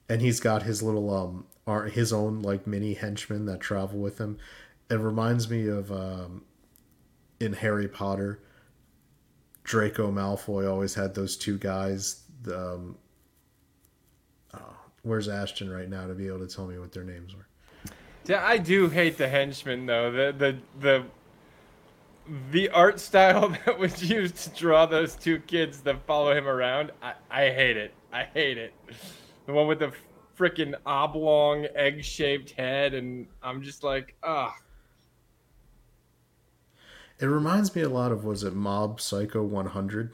[0.09, 1.11] And he's got his little
[1.67, 4.39] um his own like mini henchmen that travel with him
[4.91, 6.43] it reminds me of um,
[7.41, 8.43] in harry potter
[9.63, 12.97] draco malfoy always had those two guys um,
[14.55, 17.47] oh, where's ashton right now to be able to tell me what their names were
[18.27, 20.11] yeah, I do hate the henchmen though.
[20.11, 21.05] The the the
[22.51, 26.91] the art style that was used to draw those two kids that follow him around,
[27.03, 27.93] I, I hate it.
[28.13, 28.73] I hate it.
[29.47, 29.93] The one with the
[30.39, 34.55] freaking oblong egg-shaped head, and I'm just like, ah.
[37.21, 40.11] It reminds me a lot of was it Mob Psycho 100?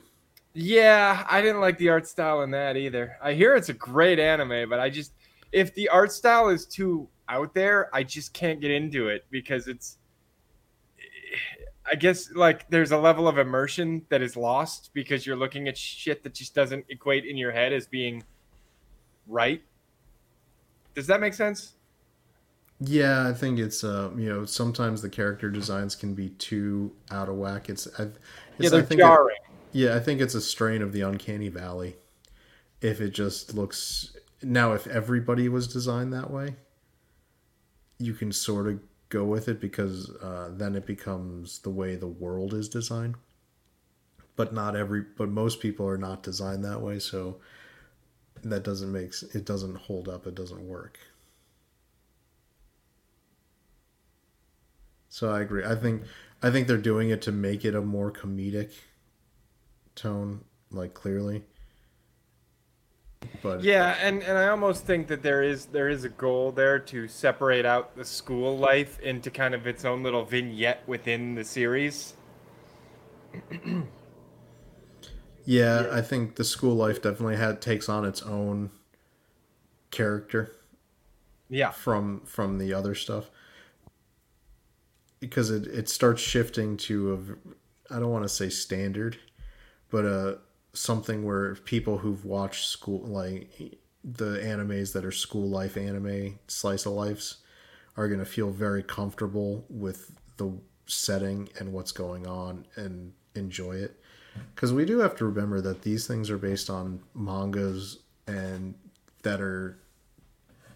[0.53, 3.17] Yeah, I didn't like the art style in that either.
[3.23, 5.13] I hear it's a great anime, but I just
[5.53, 9.69] if the art style is too out there, I just can't get into it because
[9.69, 9.99] it's
[11.91, 15.77] I guess like there's a level of immersion that is lost because you're looking at
[15.77, 18.23] shit that just doesn't equate in your head as being
[19.27, 19.63] right.
[20.95, 21.75] Does that make sense?
[22.83, 27.29] Yeah, I think it's uh you know sometimes the character designs can be too out
[27.29, 27.69] of whack.
[27.69, 28.09] It's, I,
[28.59, 29.37] it's yeah, they're I jarring.
[29.73, 31.97] It, yeah, I think it's a strain of the uncanny valley.
[32.83, 36.57] If it just looks now, if everybody was designed that way,
[37.99, 42.07] you can sort of go with it because uh, then it becomes the way the
[42.07, 43.17] world is designed.
[44.37, 47.37] but not every but most people are not designed that way so
[48.43, 50.99] that doesn't make it doesn't hold up it doesn't work
[55.11, 56.03] so i agree i think
[56.43, 58.73] i think they're doing it to make it a more comedic
[59.95, 61.45] tone like clearly
[63.43, 66.79] but Yeah, and, and I almost think that there is there is a goal there
[66.79, 71.45] to separate out the school life into kind of its own little vignette within the
[71.45, 72.15] series.
[75.45, 78.71] yeah i think the school life definitely had takes on its own
[79.91, 80.51] character
[81.51, 81.73] Yeah.
[81.73, 83.31] from from the other stuff
[85.21, 89.19] because it, it starts shifting to a I don't want to say standard,
[89.91, 90.35] but uh
[90.73, 96.87] something where people who've watched school like the animes that are school life anime slice
[96.87, 97.39] of lives
[97.97, 100.51] are going to feel very comfortable with the
[100.87, 104.01] setting and what's going on and enjoy it
[104.55, 108.75] because we do have to remember that these things are based on mangas and
[109.23, 109.79] that are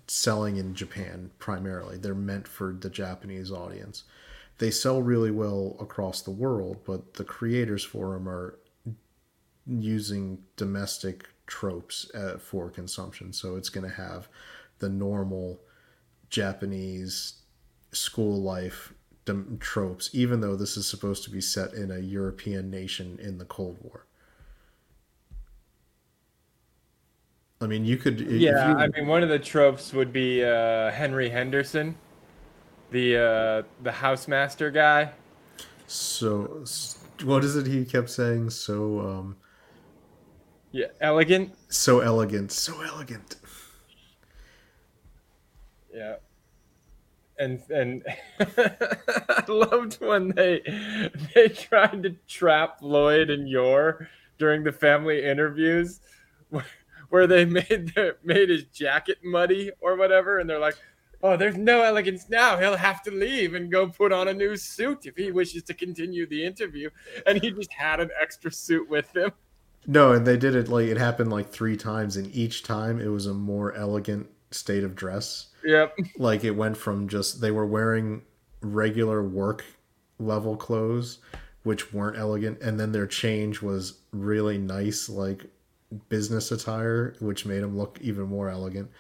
[0.07, 1.97] selling in Japan primarily.
[1.97, 4.05] They're meant for the Japanese audience.
[4.59, 8.59] They sell really well across the world, but the creators for them are
[9.67, 13.33] using domestic tropes uh, for consumption.
[13.33, 14.29] So it's going to have
[14.79, 15.61] the normal
[16.31, 17.43] Japanese
[17.93, 18.93] school life
[19.25, 23.39] dom- tropes, even though this is supposed to be set in a European nation in
[23.39, 24.07] the Cold War.
[27.61, 28.21] I mean, you could.
[28.21, 31.95] Yeah, you- I mean one of the tropes would be uh, Henry Henderson,
[32.95, 35.11] the uh, the housemaster guy.
[35.89, 36.65] So,
[37.25, 38.51] what is it he kept saying?
[38.51, 39.37] So, um,
[40.71, 41.55] Yeah, elegant.
[41.69, 43.37] so elegant, so elegant.
[45.93, 46.17] Yeah.
[47.39, 48.05] And and
[48.41, 50.63] I loved when they
[51.35, 56.01] they tried to trap Loid and Yor during the family interviews
[56.51, 56.65] where,
[57.11, 60.77] where they made their made his jacket muddy or whatever and they're like
[61.25, 62.59] Oh, there's no elegance now.
[62.59, 65.73] He'll have to leave and go put on a new suit if he wishes to
[65.73, 66.91] continue the interview.
[67.27, 69.33] And he just had an extra suit with him.
[69.87, 73.09] No, and they did it like it happened like three times, and each time it
[73.09, 75.47] was a more elegant state of dress.
[75.65, 75.99] Yep.
[76.19, 78.21] Like it went from just they were wearing
[78.61, 79.65] regular work
[80.19, 81.21] level clothes,
[81.63, 85.47] which weren't elegant, and then their change was really nice, like
[86.11, 88.91] business attire, which made them look even more elegant.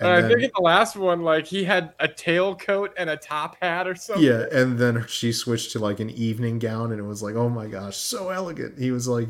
[0.00, 3.56] And I think in the last one, like he had a tailcoat and a top
[3.60, 4.24] hat or something.
[4.24, 7.48] Yeah, and then she switched to like an evening gown, and it was like, oh
[7.48, 8.78] my gosh, so elegant.
[8.78, 9.28] He was like,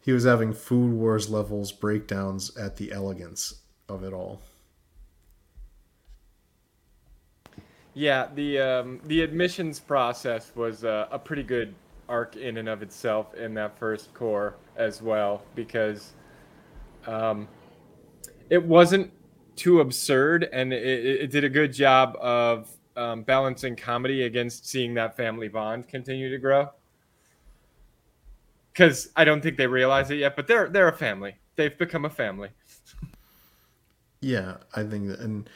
[0.00, 3.54] he was having Food Wars levels breakdowns at the elegance
[3.88, 4.40] of it all.
[7.94, 11.74] Yeah, the um, the admissions process was uh, a pretty good
[12.08, 16.12] arc in and of itself in that first core as well because
[17.06, 17.46] um,
[18.50, 19.12] it wasn't
[19.58, 24.94] too absurd and it, it did a good job of um, balancing comedy against seeing
[24.94, 26.70] that family bond continue to grow.
[28.72, 31.36] Because I don't think they realize it yet, but they're they're a family.
[31.56, 32.50] They've become a family.
[34.20, 35.48] Yeah, I think that, and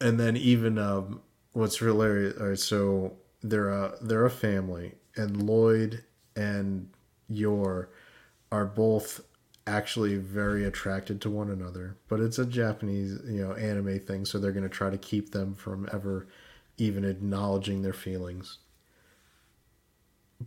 [0.00, 1.20] and then even um,
[1.52, 2.40] what's hilarious.
[2.40, 6.04] All right, so they're a they're a family, and Loid
[6.36, 6.88] and
[7.28, 7.90] Yor
[8.52, 9.20] are both
[9.66, 11.96] actually very attracted to one another.
[12.08, 15.30] But it's a Japanese, you know, anime thing, so they're going to try to keep
[15.30, 16.26] them from ever
[16.78, 18.58] even acknowledging their feelings.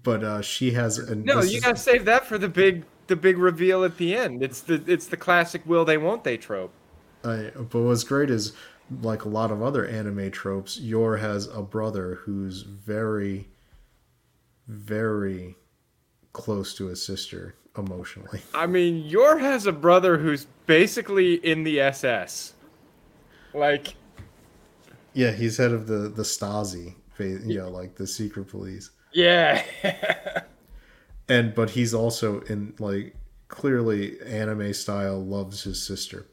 [0.04, 3.38] But uh, she has a, No, you gotta save that for the big the big
[3.38, 4.44] reveal at the end.
[4.44, 6.74] It's the it's the classic will they won't they trope.
[7.24, 8.54] I, but what's great is,
[9.02, 13.48] like a lot of other anime tropes, Yor has a brother who's very,
[14.68, 15.56] very
[16.34, 18.42] close to his sister emotionally.
[18.54, 22.54] I mean, Yor has a brother who's basically in the SS.
[23.54, 23.96] Like,
[25.14, 29.64] Yeah, he's head of the the Stasi, you know, like the secret police, yeah.
[31.30, 33.16] and but he's also in like
[33.48, 36.28] clearly anime style loves his sister,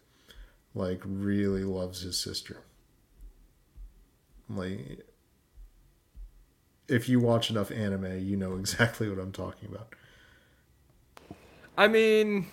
[0.74, 2.58] like really loves his sister.
[4.48, 5.06] Like,
[6.88, 9.94] if you watch enough anime, you know exactly what I'm talking about.
[11.76, 12.46] I mean,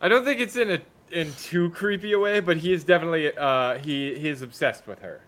[0.00, 0.80] I don't think it's in a
[1.10, 5.00] in too creepy a way, but he is definitely uh he he is obsessed with
[5.00, 5.22] her.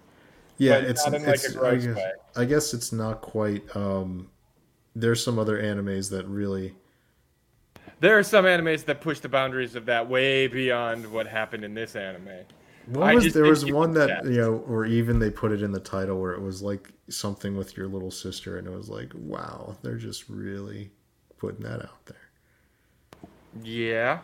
[0.59, 2.13] Yeah, But it's, not in, like, a it's I, guess, way.
[2.37, 3.65] I guess it's not quite.
[3.77, 4.29] Um,
[4.95, 6.75] there's some other animes that really.
[8.01, 11.75] There are some animes that push the boundaries of that way beyond what happened in
[11.75, 12.29] this anime.
[12.87, 15.81] What was there was one that you know, or even they put it in the
[15.81, 19.77] title where it was like something with your little sister, and it was like, wow,
[19.83, 20.91] they're just really
[21.39, 22.17] putting that out there.
[23.63, 24.21] Yeah.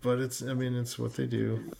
[0.00, 1.70] But it's I mean it's what they do.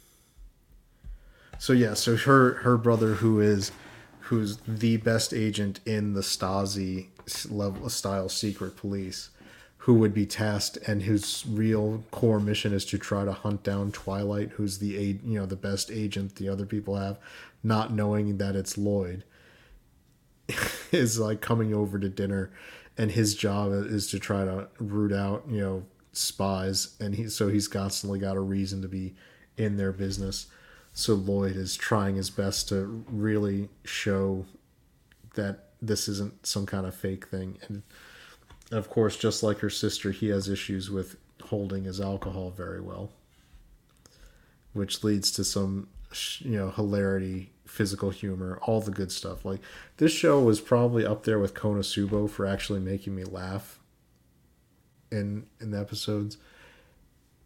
[1.59, 3.73] So yeah, so her her brother who is
[4.21, 7.09] who's the best agent in the Stasi
[7.51, 9.31] level style secret police
[9.79, 13.91] who would be tasked and whose real core mission is to try to hunt down
[13.93, 17.19] Twilight who's the you know the best agent the other people have
[17.63, 19.23] not knowing that it's Loid
[20.93, 22.51] is like coming over to dinner
[22.99, 27.49] and his job is to try to root out you know spies and he so
[27.49, 29.15] he's constantly got a reason to be
[29.57, 30.47] in their business.
[30.93, 34.47] So loid is trying his best to really show
[35.35, 37.59] that this isn't some kind of fake thing.
[37.69, 37.83] And
[38.73, 43.11] of course just like her sister he has issues with holding his alcohol very well
[44.73, 45.89] which leads to some
[46.41, 49.45] you know hilarity physical humor all the good stuff.
[49.45, 49.61] Like
[49.99, 53.79] this show was probably up there with konosuba for actually making me laugh
[55.11, 56.39] in in the episodes.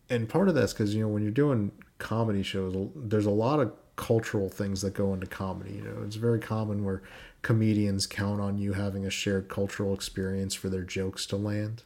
[0.09, 3.61] And part of that's because you know when you're doing comedy shows there's a lot
[3.61, 6.03] of cultural things that go into comedy you know?
[6.05, 7.03] It's very common where
[7.43, 11.83] comedians count on you having a shared cultural experience for their jokes to land.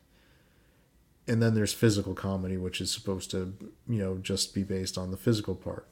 [1.29, 3.55] And then there's physical comedy which is supposed to
[3.89, 5.89] you know just be based on the physical part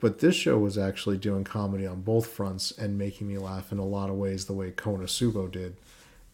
[0.00, 3.78] but this show was actually doing comedy on both fronts and making me laugh in
[3.78, 5.76] a lot of ways the way Konosuba did,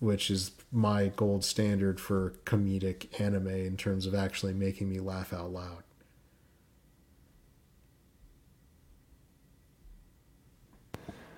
[0.01, 5.33] which is my gold standard for comedic anime in terms of actually making me laugh
[5.33, 5.83] out loud.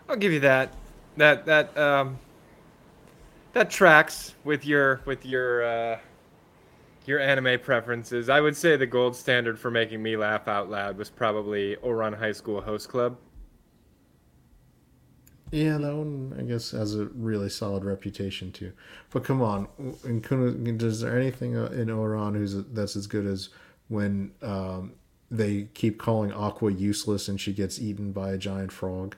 [0.08, 0.72] I'll give you that.
[1.16, 2.18] That that um
[3.52, 5.98] that tracks with your with your uh
[7.06, 10.98] your anime preferences, I would say the gold standard for making me laugh out loud
[10.98, 13.18] was probably Ouran High School Host Club.
[15.52, 18.72] Yeah, that one I guess has a really solid reputation too.
[19.10, 19.68] But come on,
[20.04, 20.46] in Kuna,
[20.84, 23.50] is there anything uh, in Ouran who's that's as good as
[23.88, 24.94] when um,
[25.30, 29.14] they keep calling Aqua useless and she gets eaten by a giant frog,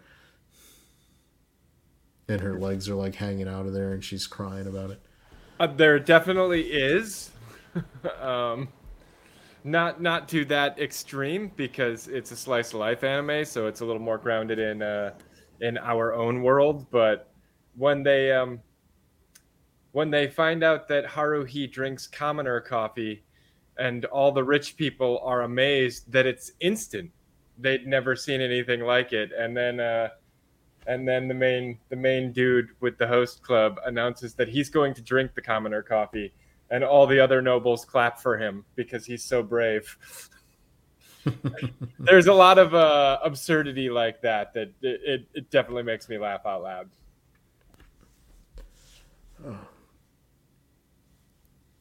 [2.29, 5.01] and her legs are like hanging out of there and she's crying about it.
[5.59, 7.31] Uh, there definitely is.
[8.21, 8.69] um,
[9.65, 13.85] not not to that extreme because it's a slice of life anime, so it's a
[13.85, 15.13] little more grounded in uh,
[15.61, 16.87] in our own world.
[16.91, 17.31] But
[17.77, 18.61] when they um,
[19.93, 23.25] when they find out that Haruhi drinks commoner coffee,
[23.79, 27.11] and all the rich people are amazed that it's instant,
[27.59, 29.81] they'd never seen anything like it, and then.
[29.81, 30.09] Uh,
[30.87, 34.95] and then the main the main dude with the host club announces that he's going
[34.95, 36.33] to drink the commoner coffee
[36.71, 39.97] and all the other nobles clap for him because he's so brave.
[41.99, 46.19] There's a lot of uh, absurdity like that that it, it, it, definitely makes me
[46.19, 46.91] laugh out loud.
[49.47, 49.59] Oh.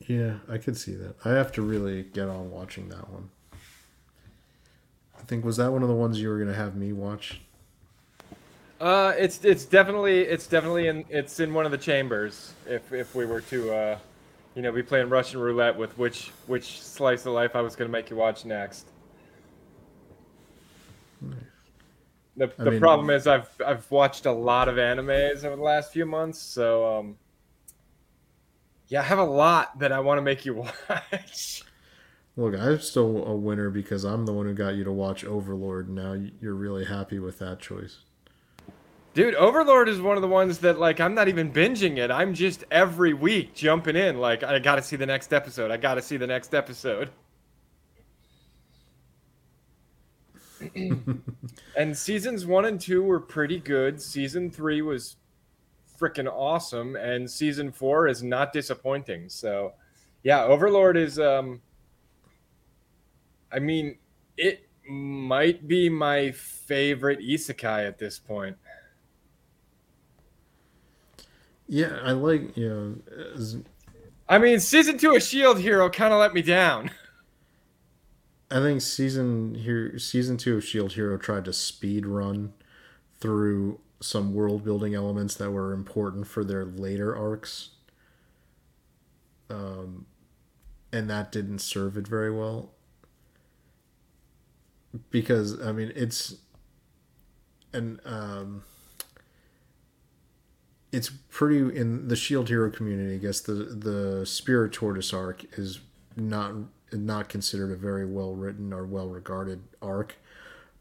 [0.08, 1.16] Yeah, I could see that.
[1.26, 3.30] I have to really get on watching that one.
[3.52, 7.42] I think was that one of the ones you were gonna have me watch.
[8.80, 12.54] Uh, it's it's definitely it's definitely in it's in one of the chambers.
[12.66, 13.98] If if we were to uh,
[14.58, 17.88] you know, be playing Russian roulette with which which slice of life I was going
[17.88, 18.88] to make you watch next.
[22.36, 25.93] The, the mean, problem is I've I've watched a lot of animes over the last
[25.93, 27.18] few months, so um,
[28.88, 30.55] yeah, I have a lot that I want to make you
[30.89, 31.62] watch.
[32.36, 35.88] Look, I'm still a winner because I'm the one who got you to watch Overlord.
[35.88, 37.99] Now you're really happy with that choice.
[39.18, 42.11] Dude, Overlord is one of the ones that like I'm not even binging it.
[42.11, 45.72] I'm just every week jumping in like I got to see the next episode.
[45.72, 47.09] I got to see the next episode.
[51.76, 53.99] and seasons 1 and 2 were pretty good.
[53.99, 55.15] Season 3 was
[55.99, 59.30] freaking awesome and season 4 is not disappointing.
[59.30, 59.74] So,
[60.22, 61.59] yeah, Overlord is um
[63.51, 63.97] I mean,
[64.38, 68.55] it might be my favorite isekai at this point.
[71.68, 72.95] Yeah, I like you know.
[73.36, 73.57] As,
[74.30, 76.91] I mean, season two of Shield Hero kind of let me down.
[78.51, 82.53] I think season here, season two of Shield Hero tried to speed run
[83.20, 87.72] through some world building elements that were important for their later arcs.
[89.49, 90.05] Um,
[90.91, 92.72] and that didn't serve it very well.
[95.09, 96.36] Because I mean, it's
[97.74, 98.63] and um
[100.92, 103.16] it's pretty in the Shield Hero community.
[103.16, 105.80] I guess the the Spirit Tortoise arc is
[106.16, 106.54] not
[106.92, 110.16] not considered a very well written or well regarded arc,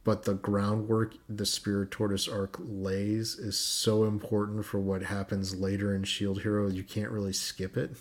[0.05, 5.95] but the groundwork the Spirit Tortoise arc lays is so important for what happens later
[5.95, 6.69] in Shield Hero.
[6.69, 7.97] You can't really skip it.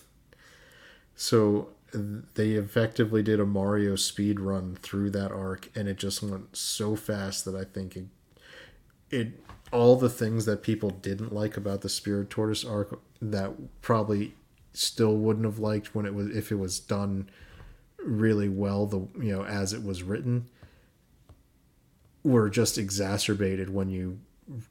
[1.15, 6.55] So they effectively did a Mario speed run through that arc, and it just went
[6.55, 8.05] so fast that I think it,
[9.09, 14.33] it all the things that people didn't like about the Spirit Tortoise arc that probably
[14.73, 17.29] still wouldn't have liked when it was if it was done
[18.03, 20.47] really well the you know as it was written
[22.23, 24.19] were just exacerbated when you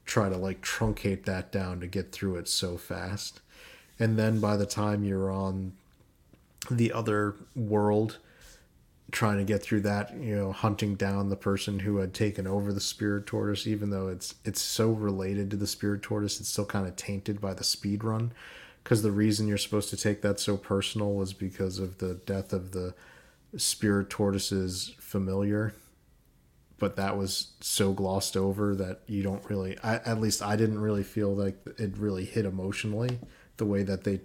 [0.05, 3.41] try to like truncate that down to get through it so fast.
[3.97, 5.73] And then by the time you're on
[6.69, 8.17] the other world
[9.15, 12.73] trying to get through that you know hunting down the person who had taken over
[12.73, 16.65] the spirit tortoise even though it's it's so related to the spirit tortoise it's still
[16.65, 18.33] kind of tainted by the speed run.
[18.83, 22.53] Because the reason you're supposed to take that so personal was because of the death
[22.53, 22.93] of the
[23.57, 25.73] spirit tortoise's familiar.
[26.77, 30.79] But that was so glossed over that you don't really I, at least i didn't
[30.79, 33.19] really feel like it really hit emotionally
[33.55, 34.19] the way that they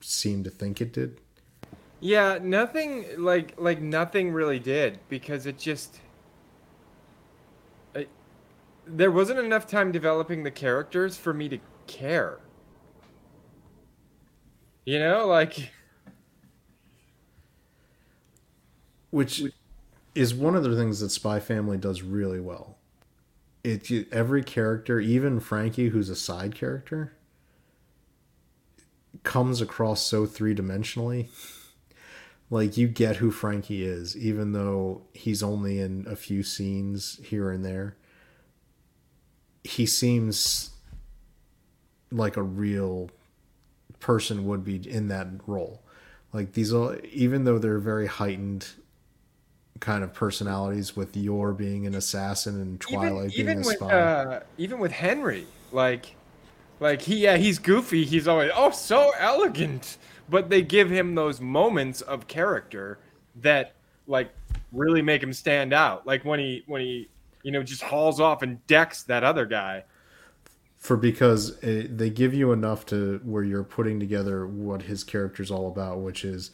[0.00, 1.18] seemed to think it did
[2.00, 6.00] yeah, nothing like like nothing really did because it just
[7.94, 8.06] I,
[8.86, 12.40] there wasn't enough time developing the characters for me to care.
[14.84, 15.72] You know, like
[19.10, 19.42] which
[20.14, 22.76] is one of the things that Spy Family does really well.
[23.64, 27.16] It every character, even Franky, who's a side character,
[29.22, 31.28] comes across so three dimensionally
[32.50, 37.50] like you get who Franky is, even though he's only in a few scenes here
[37.50, 37.96] and there.
[39.64, 40.70] He seems
[42.12, 43.10] like a real
[43.98, 45.82] person would be in that role.
[46.32, 48.68] Like these, all, even though they're very heightened
[49.80, 53.86] kind of personalities, with Yor being an assassin and Twilight even, being even a spy.
[53.86, 56.14] With, uh, even with Henry, like,
[56.78, 58.04] like he, yeah, he's goofy.
[58.04, 59.98] He's always oh so elegant
[60.28, 62.98] but they give him those moments of character
[63.36, 63.74] that
[64.06, 64.30] like
[64.72, 66.06] really make him stand out.
[66.06, 67.08] Like when he when he
[67.42, 69.84] you know just hauls off and decks that other guy.
[70.76, 75.50] For because it, they give you enough to where you're putting together what his character's
[75.50, 76.50] all about, which is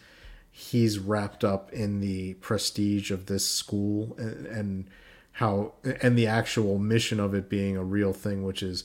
[0.50, 4.90] he's wrapped up in the prestige of this school and, and
[5.32, 8.84] how and the actual mission of it being a real thing, which is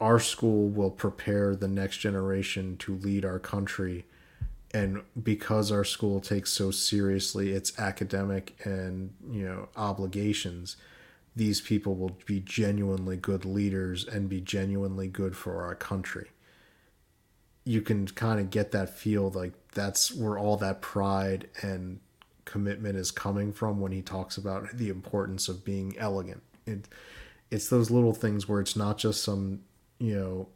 [0.00, 4.06] our school will prepare the next generation to lead our country.
[4.72, 10.76] And because our school takes so seriously its academic and you know obligations
[11.36, 16.30] these people will be genuinely good leaders and be genuinely good for our country.
[17.64, 22.00] You can kind of get that feel like that's where all that pride and
[22.44, 26.42] commitment is coming from when he talks about the importance of being elegant.
[26.66, 26.88] It,
[27.50, 29.60] it's those little things where it's not just some
[30.00, 30.48] you know,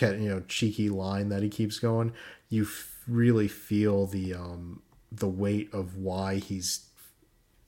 [0.00, 2.12] you know, cheeky line that he keeps going,
[2.48, 6.88] you f- really feel the um, the weight of why he's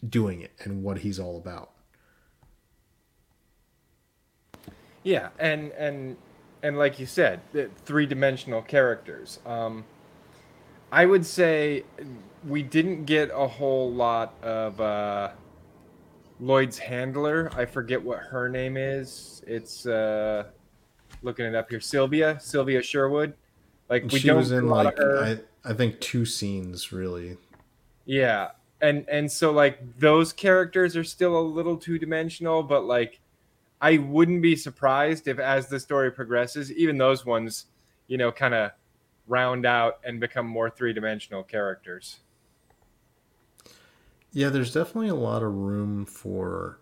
[0.07, 1.71] doing it and what he's all about.
[5.03, 6.17] Yeah, and and
[6.63, 7.41] and like you said,
[7.85, 9.39] three dimensional characters.
[9.47, 9.85] Um,
[10.91, 11.85] I would say
[12.47, 15.31] we didn't get a whole lot of uh,
[16.41, 17.51] Loid's handler.
[17.55, 19.43] I forget what her name is.
[19.47, 20.45] It's uh,
[21.25, 21.81] looking it up here.
[21.81, 23.35] Sylvia, Sylvia Sherwood.
[23.89, 27.37] Like we she don't was in like I, I think two scenes really.
[28.07, 28.51] Yeah,
[28.81, 33.21] and and so like those characters are still a little two dimensional, but like
[33.81, 37.67] I wouldn't be surprised if as the story progresses, even those ones,
[38.07, 38.71] you know, kind of
[39.27, 42.21] round out and become more three dimensional characters.
[44.33, 46.81] Yeah, there's definitely a lot of room for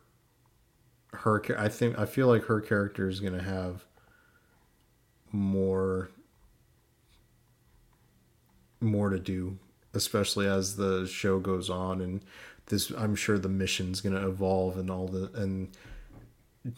[1.13, 1.43] her.
[1.59, 3.85] I think I feel like her character is going to have
[5.33, 6.11] more
[8.81, 9.59] more to do,
[9.95, 12.25] especially as the show goes on and
[12.67, 15.69] this I'm sure the mission's going to evolve and all the and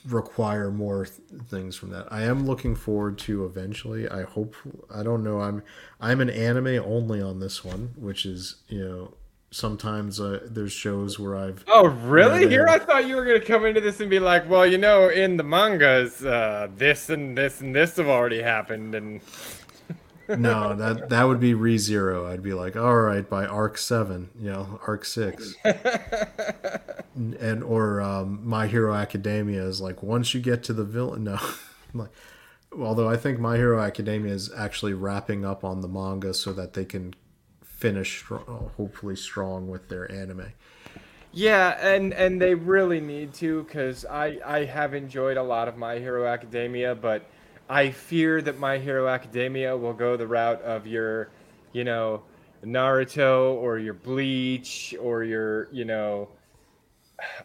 [0.07, 2.11] require more th- things from that.
[2.11, 4.09] I am looking forward to eventually.
[4.09, 4.57] I hope
[4.95, 5.41] I don't know.
[5.41, 5.63] I'm
[6.01, 9.15] I'm an anime only on this one, which is, you know,
[9.55, 11.65] sometimes uh, there's shows where I've.
[11.69, 12.49] Oh, really?
[12.49, 15.09] Here, I thought you were gonna come into this and be like, well, you know,
[15.09, 19.21] in the mangas, uh, this and this and this have already happened, and.
[20.39, 22.27] no, that that would be re zero.
[22.27, 25.55] I'd be like, all right, by arc seven, you know, arc six,
[27.15, 31.25] and or um, My Hero Academia is like once you get to the villain.
[31.25, 31.39] No,
[31.95, 32.09] like,
[32.77, 36.73] although I think My Hero Academia is actually wrapping up on the manga so that
[36.73, 37.15] they can
[37.85, 40.51] finish hopefully strong with their anime.
[41.33, 45.77] Yeah, and and they really need to because I I have enjoyed a lot of
[45.77, 47.27] My Hero Academia, but
[47.69, 51.29] I fear that My Hero Academia will go the route of your,
[51.75, 52.23] you know,
[52.65, 56.31] Naruto or your Bleach or your, you know,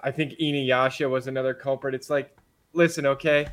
[0.02, 1.96] I think Inuyasha was another culprit.
[1.96, 2.34] It's like,
[2.72, 3.48] listen, okay,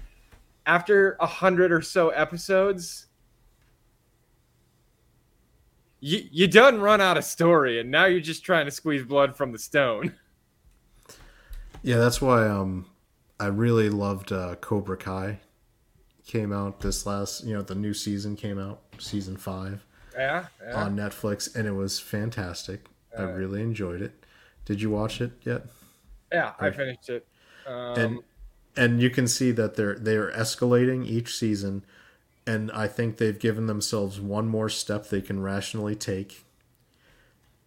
[0.66, 3.05] after a hundred or so episodes,
[6.00, 9.36] you you done run out of story, and now you're just trying to squeeze blood
[9.36, 10.14] from the stone.
[11.82, 12.86] Yeah, that's why um,
[13.38, 15.38] I really loved uh, Cobra Kai.
[16.26, 19.86] Came out this last, you know, the new season came out, season five
[20.16, 20.74] Yeah, yeah.
[20.82, 22.86] on Netflix, and it was fantastic.
[23.16, 24.24] I really enjoyed it.
[24.64, 25.62] Did you watch it yet?
[26.32, 27.28] Yeah, I finished it.
[27.68, 28.18] Um, and
[28.76, 31.84] and you can see that they're they are escalating each season
[32.46, 36.44] and i think they've given themselves one more step they can rationally take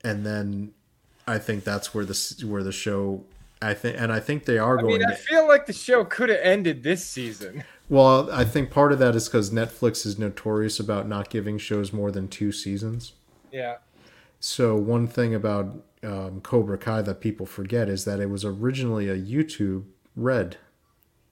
[0.03, 0.71] and then
[1.27, 3.23] i think that's where the where the show
[3.61, 4.85] i think and i think they are going.
[4.95, 7.63] I going mean, I to feel like the show could have ended this season.
[7.89, 11.91] well i think part of that is because netflix is notorious about not giving shows
[11.91, 13.13] more than two seasons
[13.51, 13.77] Yeah.
[14.39, 19.09] so one thing about um, cobra kai that people forget is that it was originally
[19.09, 19.83] a youtube
[20.15, 20.55] red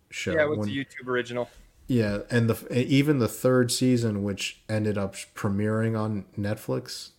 [0.10, 1.50] show Yeah, it was when- a YouTube original.
[1.88, 7.12] Yeah, and the even the third season, which ended up premiering on Netflix,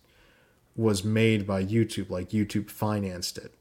[0.75, 2.11] was made by YouTube.
[2.11, 3.55] Like YouTube financed it.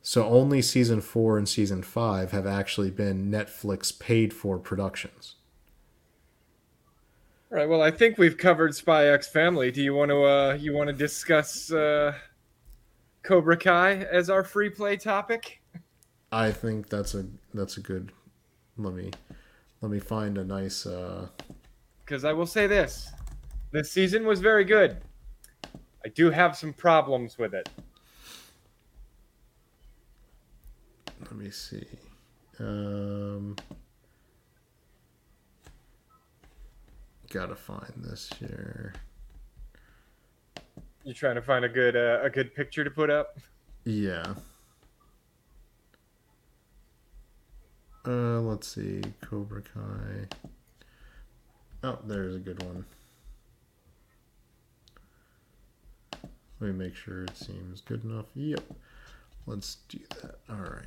[0.00, 5.36] So only season four and season five have actually been Netflix paid for productions.
[7.50, 7.68] All right.
[7.68, 9.70] Well, I think we've covered Spy X Family.
[9.70, 12.14] Do you want to uh you want to discuss uh
[13.24, 15.60] Cobra Kai as our free play topic?
[16.30, 18.12] I think that's a that's a good.
[18.78, 19.10] Let me
[19.82, 20.86] let me find a nice.
[20.86, 21.28] uh
[22.04, 23.10] Because I will say this:
[23.72, 24.96] this season was very good.
[26.04, 27.68] I do have some problems with it.
[31.20, 31.86] Let me see.
[32.58, 33.56] Um,
[37.30, 38.94] gotta find this here.
[41.04, 43.38] You trying to find a good uh, a good picture to put up?
[43.84, 44.34] Yeah.
[48.04, 49.00] Uh, let's see.
[49.20, 50.26] Cobra Kai.
[51.84, 52.84] Oh, there's a good one.
[56.60, 58.26] Let me make sure it seems good enough.
[58.34, 58.62] Yep.
[59.46, 60.38] Let's do that.
[60.48, 60.82] All right.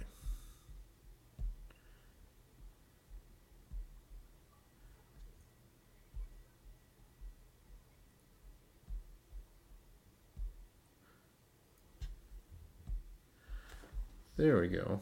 [14.37, 14.99] There we go.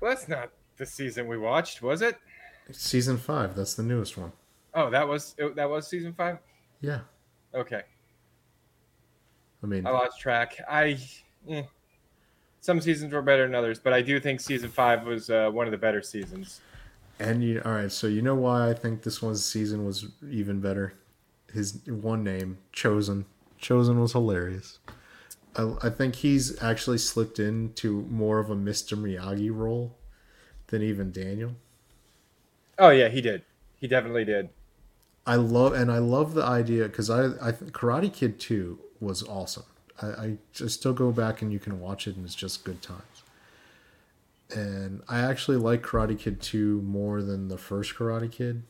[0.00, 2.16] Well, that's not the season we watched, was it?
[2.72, 3.54] Season five.
[3.54, 4.32] That's the newest one.
[4.74, 6.38] Oh, that was that was season five.
[6.80, 7.00] Yeah.
[7.54, 7.82] Okay,
[9.62, 10.60] I mean, I lost track.
[10.68, 10.98] I
[11.48, 11.62] eh.
[12.60, 15.66] some seasons were better than others, but I do think season five was uh, one
[15.66, 16.60] of the better seasons.
[17.18, 20.60] And you, all right, so you know why I think this one's season was even
[20.60, 20.92] better?
[21.52, 23.24] His one name, Chozen.
[23.60, 24.78] Chozen was hilarious.
[25.56, 28.96] I, I think he's actually slipped into more of a Mr.
[28.96, 29.96] Miyagi role
[30.68, 31.56] than even Daniel.
[32.78, 33.42] Oh yeah, he did.
[33.80, 34.50] He definitely did.
[35.26, 39.64] I love and I love the idea because I I Karate Kid Two was awesome.
[40.00, 42.82] I, I just still go back and you can watch it and it's just good
[42.82, 43.22] times.
[44.54, 48.62] And I actually like Karate Kid Two more than the first Karate Kid,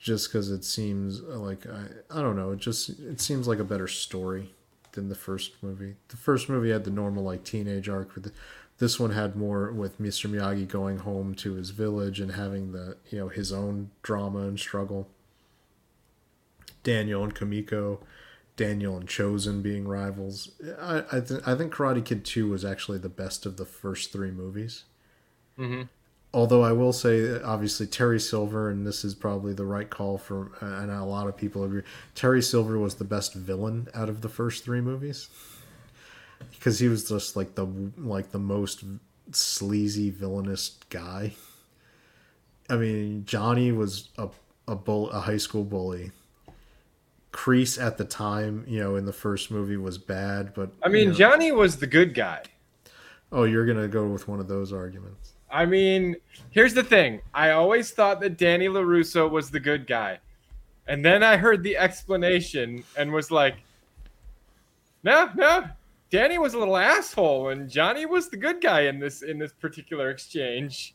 [0.00, 3.64] just because it seems like I I don't know it just it seems like a
[3.64, 4.54] better story
[4.92, 5.96] than the first movie.
[6.08, 8.32] The first movie had the normal like teenage arc with the,
[8.78, 10.28] this one had more with Mr.
[10.28, 14.58] Miyagi going home to his village and having the you know his own drama and
[14.58, 15.08] struggle.
[16.82, 17.98] Daniel and Kumiko,
[18.56, 20.52] Daniel and Chozen being rivals.
[20.80, 24.12] I I, th- I think Karate Kid Two was actually the best of the first
[24.12, 24.84] three movies.
[25.58, 25.82] Mm-hmm.
[26.32, 30.52] Although I will say, obviously Terry Silver, and this is probably the right call for,
[30.60, 31.82] and a lot of people agree.
[32.14, 35.28] Terry Silver was the best villain out of the first three movies
[36.52, 37.66] because he was just like the
[37.98, 38.84] like the most
[39.32, 41.32] sleazy villainous guy.
[42.68, 44.28] I mean, Johnny was a
[44.68, 46.12] a bull, a high school bully.
[47.32, 51.02] Kreese at the time, you know, in the first movie was bad, but I mean,
[51.06, 52.42] you know- Johnny was the good guy.
[53.32, 55.32] oh, you're gonna go with one of those arguments.
[55.52, 56.16] I mean,
[56.50, 57.20] here's the thing.
[57.34, 60.18] I always thought that Danny LaRusso was the good guy.
[60.86, 63.56] And then I heard the explanation and was like,
[65.02, 65.64] no, no.
[66.10, 69.52] Danny was a little asshole and Johnny was the good guy in this in this
[69.52, 70.94] particular exchange.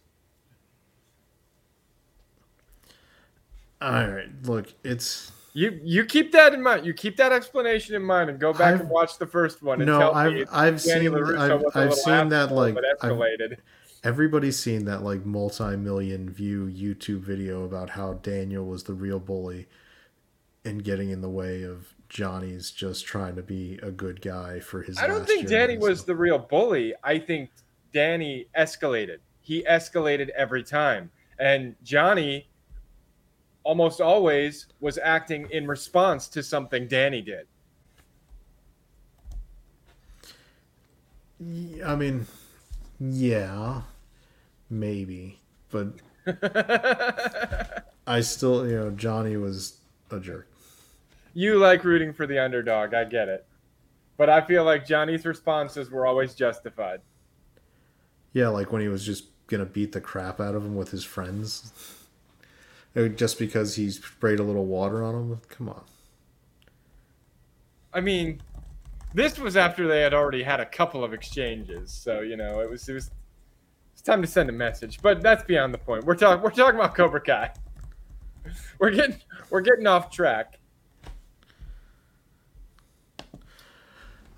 [3.82, 6.86] All right, look, it's You you keep that in mind.
[6.86, 9.82] You keep that explanation in mind, and go back I've- and watch the first one.
[9.82, 13.58] And No, I've I've Danny seen LaRusso I've, I've seen that like but I've, escalated.
[14.06, 19.68] Everybody's seen that like multi-million view YouTube video about how Daniel was the real bully
[20.64, 24.84] and getting in the way of Johnny's just trying to be a good guy for
[24.84, 24.98] his.
[25.00, 26.94] I don't think Danny was the real bully.
[27.04, 27.50] I think
[27.94, 29.18] Danny escalated.
[29.42, 31.12] He escalated every time.
[31.40, 32.48] And Johnny
[33.64, 37.48] almost always was acting in response to something Danny did.
[41.84, 42.26] I mean,
[43.00, 43.82] yeah,
[44.70, 45.40] maybe,
[45.70, 45.94] but
[48.08, 49.78] I still, you know, Johnny was
[50.12, 50.48] a jerk.
[51.34, 52.94] you like rooting for the underdog.
[52.94, 53.46] I get it.
[54.18, 57.02] But I feel like Johnny's responses were always justified.
[58.34, 61.04] Yeah, like when he was just gonna beat the crap out of him with his
[61.04, 61.72] friends,
[63.16, 65.42] just because he sprayed a little water on him.
[65.50, 65.84] Come on.
[67.94, 68.42] I mean,
[69.14, 72.70] this was after they had already had a couple of exchanges, so you know it
[72.70, 73.12] was it was
[74.06, 75.02] time to send a message.
[75.02, 76.06] But that's beyond the point.
[76.06, 77.52] We're talking we're talking about Cobra Kai.
[78.80, 79.18] We're getting
[79.50, 80.60] we're getting off track.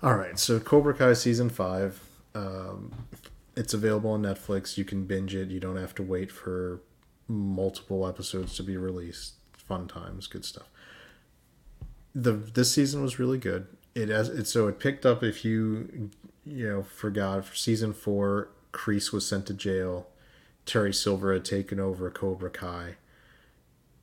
[0.02, 2.00] All right, so Cobra Kai season five.
[2.34, 3.06] Um,
[3.54, 4.78] it's available on Netflix.
[4.78, 5.50] You can binge it.
[5.50, 6.80] You don't have to wait for
[7.26, 9.34] multiple episodes to be released.
[9.52, 10.68] Fun times, good stuff.
[12.14, 13.66] The this season was really good.
[13.94, 16.10] It has it so it picked up if you
[16.46, 18.48] you know forgot for season four.
[18.72, 20.06] Kreese was sent to jail.
[20.66, 22.96] Terry Silver had taken over Cobra Kai.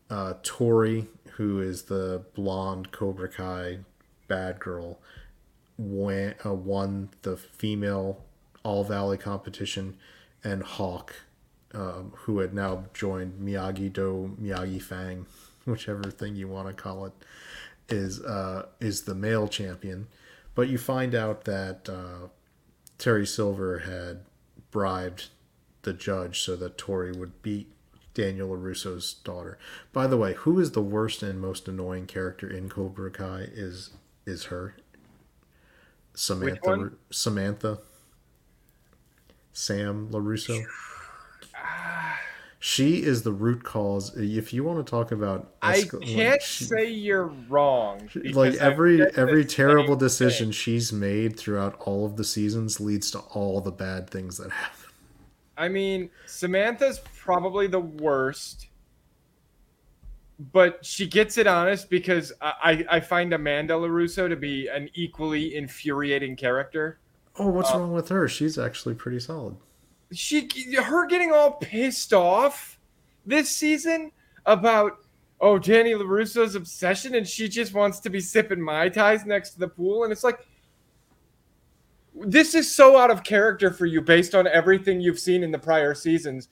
[0.09, 3.80] Uh, Tori, who is the blonde Cobra Kai
[4.28, 4.99] bad girl,
[5.78, 8.24] won, uh, won the female
[8.63, 9.97] All Valley competition,
[10.43, 11.16] and Hawk,
[11.74, 15.26] um, who had now joined Miyagi Do Miyagi Fang,
[15.66, 17.13] whichever thing you want to call it,
[17.89, 20.07] is uh, is the male champion.
[20.53, 22.28] But you find out that uh,
[22.97, 24.22] Terry Silver had
[24.76, 25.30] bribed
[25.84, 27.71] the judge so that Tori would beat
[28.13, 29.57] Daniel LaRusso's daughter.
[29.93, 33.91] By the way, who is the worst and most annoying character in Cobra Kai is
[34.26, 34.76] is her.
[36.13, 36.91] Samantha?
[37.09, 37.80] Samantha
[39.53, 40.65] Sam LaRusso.
[41.55, 42.19] Ah,
[42.68, 44.18] She is the root cause.
[44.18, 48.09] If you want to talk about I escal- like, can't she- say you're wrong.
[48.34, 50.51] like every every terrible decision thing.
[50.53, 54.89] she's made throughout all of the seasons leads to all the bad things that happen.
[55.55, 58.66] I mean, Samantha's probably the worst,
[60.51, 62.53] but she gets it honest because I,
[62.89, 66.97] I I find Amanda LaRusso to be an equally infuriating character.
[67.38, 68.28] Oh, what's Uh, wrong with her?
[68.28, 69.55] She's actually pretty solid.
[70.12, 72.80] She, her getting all pissed off
[73.26, 74.12] this season
[74.45, 74.99] about
[75.41, 79.60] oh Danny LaRusso's obsession, and she just wants to be sipping mai tais next to
[79.60, 80.45] the pool, and it's like.
[82.18, 85.60] This is so out of character for you based on everything you've seen in the
[85.60, 86.47] prior seasons.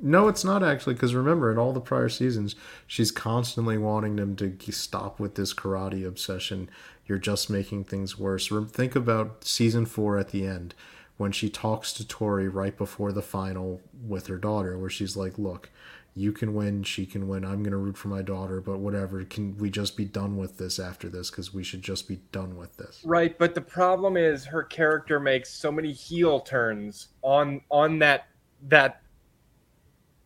[0.00, 2.56] No, it's not actually because remember in all the prior seasons,
[2.86, 6.68] she's constantly wanting them to stop with this karate obsession.
[7.06, 8.50] You're just making things worse.
[8.70, 10.74] Think about season four at the end
[11.22, 15.38] when she talks to Tori right before the final with her daughter, where she's like,
[15.38, 15.70] "Look,
[16.16, 17.44] you can win, she can win.
[17.44, 19.22] I'm gonna root for my daughter, but whatever.
[19.22, 21.30] Can we just be done with this after this?
[21.30, 25.20] Because we should just be done with this." Right, but the problem is her character
[25.20, 28.26] makes so many heel turns on on that
[28.68, 29.00] that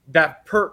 [0.08, 0.72] that per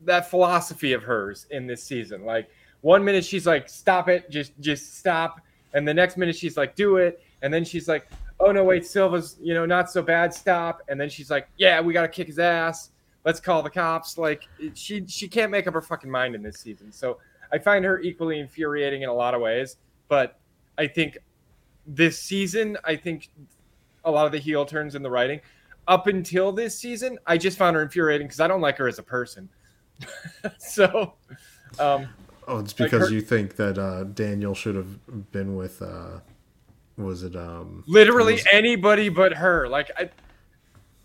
[0.00, 2.24] that philosophy of hers in this season.
[2.24, 2.48] Like
[2.80, 5.42] one minute she's like, "Stop it, just just stop,"
[5.74, 8.08] and the next minute she's like, "Do it," and then she's like,
[8.40, 11.80] "Oh no, wait, Silver's you know not so bad, stop," and then she's like, "Yeah,
[11.80, 12.90] we gotta kick his ass.
[13.24, 16.58] Let's call the cops." Like she she can't make up her fucking mind in this
[16.58, 16.92] season.
[16.92, 17.18] So
[17.52, 19.76] I find her equally infuriating in a lot of ways,
[20.08, 20.38] but
[20.76, 21.18] I think
[21.86, 23.28] this season, I think
[24.04, 25.40] a lot of the heel turns in the writing.
[25.88, 28.98] Up until this season, I just found her infuriating because I don't like her as
[28.98, 29.48] a person.
[30.58, 31.14] so,
[31.78, 32.08] um,
[32.46, 35.82] Oh, it's Like because her- you think that uh, Daniel should have been with.
[35.82, 36.20] Uh,
[36.98, 37.84] was it um?
[37.86, 39.66] literally was- anybody but her.
[39.68, 40.10] Like, I,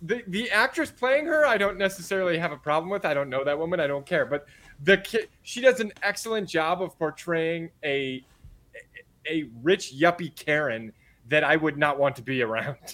[0.01, 3.05] the the actress playing her, I don't necessarily have a problem with.
[3.05, 3.79] I don't know that woman.
[3.79, 4.25] I don't care.
[4.25, 4.45] But
[4.83, 8.25] the ki- she does an excellent job of portraying a
[9.29, 10.91] a rich yuppie Karen
[11.29, 12.77] that I would not want to be around.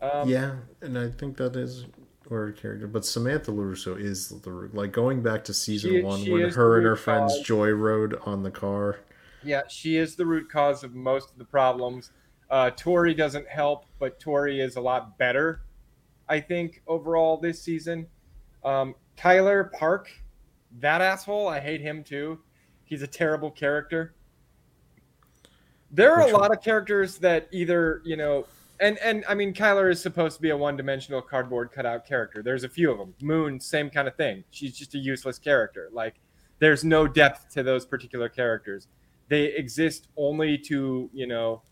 [0.00, 1.86] Um, yeah, and I think that is
[2.28, 2.86] her character.
[2.86, 6.76] But Samantha Larusso is the like going back to season She- one she when her
[6.76, 7.42] and her friends cause.
[7.42, 8.98] joy rode on the car.
[9.46, 12.10] Yeah, she is the root cause of most of the problems.
[12.50, 15.62] Uh, Tori doesn't help, but Tori is a lot better,
[16.28, 18.06] I think, overall this season.
[18.64, 20.10] Um, Kyler Park,
[20.80, 22.40] that asshole, I hate him too.
[22.84, 24.14] He's a terrible character.
[25.90, 26.42] There are Which a one?
[26.42, 28.46] lot of characters that either, you know,
[28.80, 32.42] and and I mean Kyler is supposed to be a one-dimensional cardboard cutout character.
[32.42, 33.14] There's a few of them.
[33.22, 34.44] Moon, same kind of thing.
[34.50, 35.88] She's just a useless character.
[35.92, 36.16] Like
[36.58, 38.88] there's no depth to those particular characters.
[39.28, 41.62] They exist only to, you know,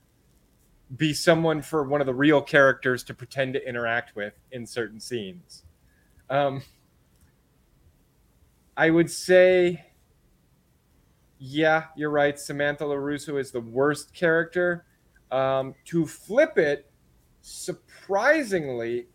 [0.97, 5.01] be someone for one of the real characters to pretend to interact with in certain
[5.01, 5.65] scenes.
[6.29, 6.63] Um,
[8.77, 9.87] I would say,
[11.39, 12.39] yeah, you're right.
[12.39, 14.85] Samantha LaRusso is the worst character.
[15.31, 16.91] Um, to flip it,
[17.41, 19.09] surprisingly,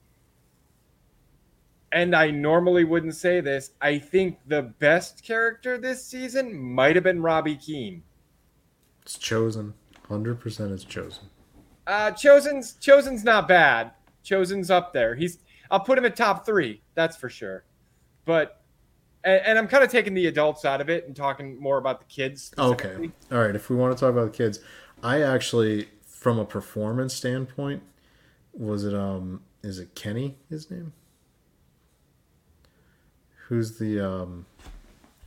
[1.92, 7.04] and I normally wouldn't say this, I think the best character this season might have
[7.04, 8.04] been Robby Keene.
[9.10, 9.74] It's Chozen.
[10.08, 11.24] Hundred percent, it's Chozen.
[11.88, 13.90] Uh, Chozen's Chozen's not bad.
[14.24, 15.16] Chozen's up there.
[15.16, 15.40] He's
[15.72, 16.84] I'll put him at top three.
[16.94, 17.64] That's for sure.
[18.26, 18.62] But
[19.24, 22.00] and, and I'm kind of taking the adults out of it and talking more about
[22.00, 22.52] the kids.
[22.56, 23.10] Okay.
[23.32, 23.56] All right.
[23.56, 24.60] If we want to talk about the kids,
[25.02, 27.82] I actually, from a performance standpoint,
[28.54, 30.38] was it um, is it Kenny?
[30.52, 30.94] His name?
[33.48, 34.46] Who's the um?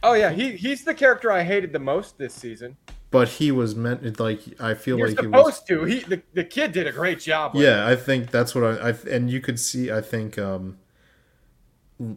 [0.05, 2.77] Oh yeah, he he's the character I hated the most this season.
[3.13, 5.85] But he was meant like I feel You're like he was supposed to.
[5.85, 7.55] He the, the kid did a great job.
[7.55, 7.61] it.
[7.61, 9.93] Yeah, I think that's what I, I and you could see.
[9.93, 10.79] I think um,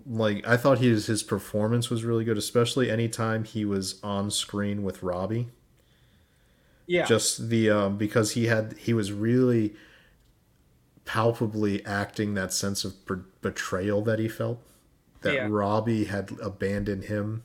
[0.07, 4.83] like I thought his his performance was really good, especially anytime he was on screen
[4.83, 5.49] with Robby.
[6.87, 7.05] yeah.
[7.05, 9.75] just the um, because he had he was really
[11.03, 12.93] palpably acting that sense of
[13.41, 14.59] betrayal that he felt
[15.21, 15.47] that Yeah.
[15.49, 17.43] Robby had abandoned him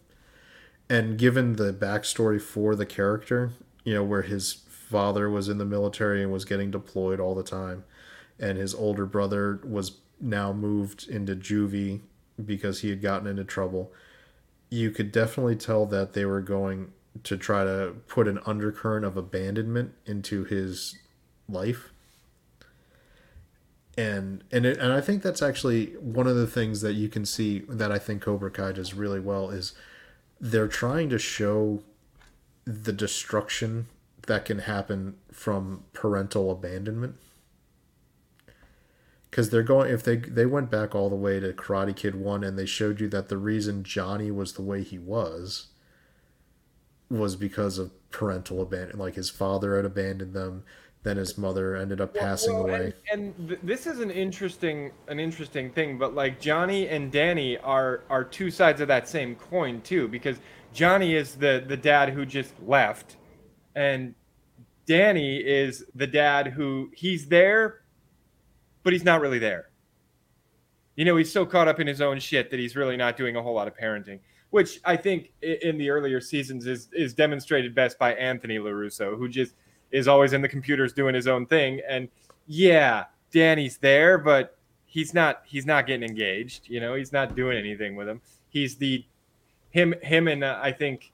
[0.91, 3.53] and given the backstory for the character
[3.84, 7.43] you know where his father was in the military and was getting deployed all the
[7.43, 7.84] time
[8.38, 12.01] and his older brother was now moved into juvie
[12.45, 13.91] because he had gotten into trouble
[14.70, 16.93] you could definitely tell that they were going
[17.24, 20.97] to try to put an undercurrent of abandonment into his
[21.49, 21.91] life.
[23.99, 27.26] And and it, and I think that's actually one of the things that you can
[27.26, 29.74] see that I think Cobra Kai does really well is
[30.41, 31.82] they're trying to show
[32.64, 33.86] the destruction
[34.26, 37.16] that can happen from parental abandonment.
[39.30, 42.43] Because they're going if they they went back all the way to Karate Kid 1
[42.43, 45.68] and they showed you that the reason Johnny was the way he was
[47.09, 50.64] was because of parental abandon like his father had abandoned them
[51.03, 54.92] then his mother ended up passing Well, away And, and th- this is an interesting
[55.09, 59.34] an interesting thing, but like Johnny and Danny are are two sides of that same
[59.34, 60.38] coin too, because
[60.72, 63.16] Johnny is the the dad who just left,
[63.74, 64.14] and
[64.86, 67.82] Danny is the dad who he's there,
[68.82, 69.70] but he's not really there.
[70.96, 73.36] You know, he's so caught up in his own shit that he's really not doing
[73.36, 74.20] a whole lot of parenting,
[74.51, 79.26] which I think in the earlier seasons is is demonstrated best by Anthony Larusso, who
[79.26, 79.55] just
[79.91, 81.80] is always in the computers doing his own thing.
[81.88, 82.09] And
[82.47, 86.68] yeah, Danny's there, but he's not he's not getting engaged.
[86.68, 88.20] You know, he's not doing anything with him.
[88.49, 89.05] He's the
[89.70, 91.12] him him and uh, I think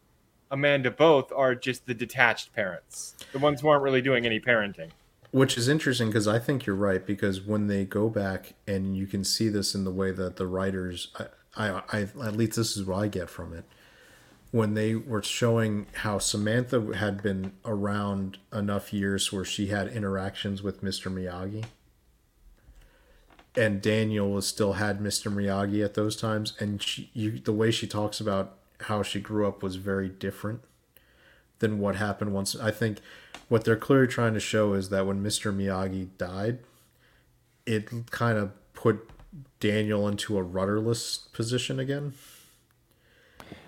[0.51, 4.91] Amanda both are just the detached parents, the ones who aren't really doing any parenting.
[5.33, 9.07] Which is interesting because I think you're right because when they go back and you
[9.07, 12.77] can see this in the way that the writers, I, I, I at least this
[12.77, 13.65] is what I get from it.
[14.57, 20.63] When they were showing how Samantha had been around enough years where she had interactions
[20.63, 21.13] with Mr.
[21.13, 21.67] Miyagi,
[23.55, 25.31] and Daniel was still had Mr.
[25.31, 29.47] Miyagi at those times, and she, you, the way she talks about how she grew
[29.47, 30.63] up was very different
[31.59, 32.57] than what happened once.
[32.57, 33.01] I think
[33.49, 35.55] what they're clearly trying to show is that when Mr.
[35.55, 36.61] Miyagi died,
[37.67, 39.11] it kind of put
[39.61, 42.15] Daniel into a rudderless position again.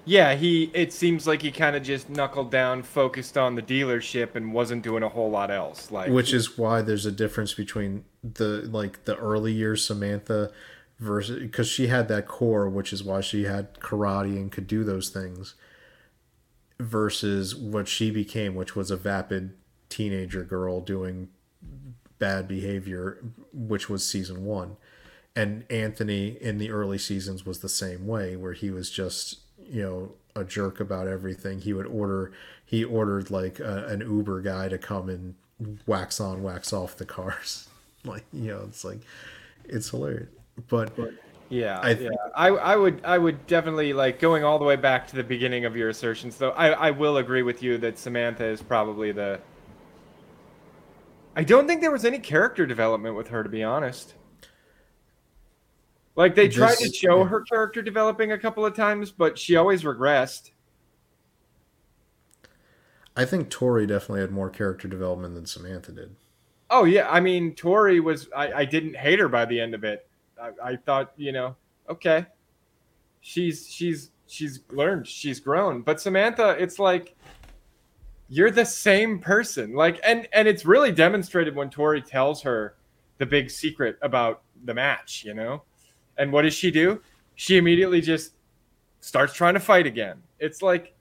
[0.05, 0.71] Yeah, he.
[0.73, 4.83] It seems like he kind of just knuckled down, focused on the dealership, and wasn't
[4.83, 5.91] doing a whole lot else.
[5.91, 10.51] Like, Which is why there's a difference between the like the early years Samantha
[10.99, 14.83] versus because she had that core, which is why she had karate and could do
[14.83, 15.55] those things,
[16.81, 19.55] versus what she became, which was a vapid
[19.89, 21.29] teenager girl doing
[22.19, 23.19] bad behavior,
[23.53, 24.77] which was season one.
[25.37, 29.41] And Anthony in the early seasons was the same way, where he was just,
[29.71, 31.61] you know, a jerk about everything.
[31.61, 32.33] He would order,
[32.65, 35.35] he ordered like a, an Uber guy to come and
[35.87, 37.69] wax on, wax off the cars.
[38.05, 39.01] like, you know, it's like,
[39.65, 40.29] it's hilarious.
[40.69, 40.93] But
[41.49, 42.31] Yeah, I I, th- yeah.
[42.37, 45.65] I, I would I would definitely like going all the way back to the beginning
[45.65, 46.51] of your assertions though.
[46.51, 49.41] I, I will agree with you that Samantha is probably the
[51.37, 54.15] I don't think there was any character development with her to be honest.
[56.19, 59.55] Like they tried This- to show her character developing a couple of times, but she
[59.55, 60.51] always regressed.
[63.17, 66.17] I think Tori definitely had more character development than Samantha did.
[66.71, 68.29] Oh yeah, I mean Tori was.
[68.37, 70.09] I, I didn't hate her by the end of it.
[70.43, 71.55] I, I thought you know,
[71.89, 72.27] okay,
[73.21, 75.83] she's she's she's learned, she's grown.
[75.83, 77.15] But Samantha, it's like
[78.29, 79.73] you're the same person.
[79.73, 82.75] Like, and and it's really demonstrated when Tori tells her
[83.19, 85.23] the big secret about the match.
[85.25, 85.63] You know,
[86.19, 87.01] and what does she do?
[87.37, 88.33] She immediately just
[89.01, 90.23] starts trying to fight again.
[90.39, 90.95] It's like.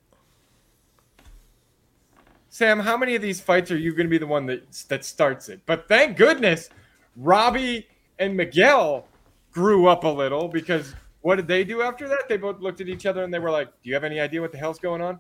[2.50, 5.06] Sam, how many of these fights are you going to be the one that that
[5.06, 5.62] starts it?
[5.66, 6.70] But thank goodness,
[7.16, 7.88] Robby
[8.18, 9.08] and Miguel
[9.52, 12.30] grew up a little because what did they do after that?
[12.30, 14.42] They both looked at each other and they were like, "Do you have any idea
[14.42, 15.20] what the hell's going on?"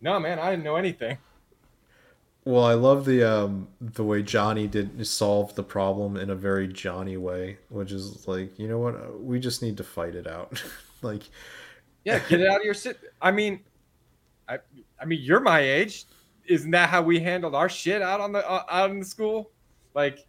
[0.00, 1.18] No, man, I didn't know anything.
[2.46, 6.68] Well, I love the um the way Johnny did solve the problem in a very
[6.68, 10.28] Johnny way, which is like, you know what, Uh, we just need to fight it
[10.28, 10.62] out.
[11.02, 11.24] like,
[12.04, 13.00] Yeah, get it out of your sit.
[13.20, 13.64] I mean,
[14.48, 14.60] I
[15.00, 16.04] I mean, you're my age.
[16.46, 19.50] Isn't that how we handled our shit out on the uh, out in the school?
[19.94, 20.20] Like,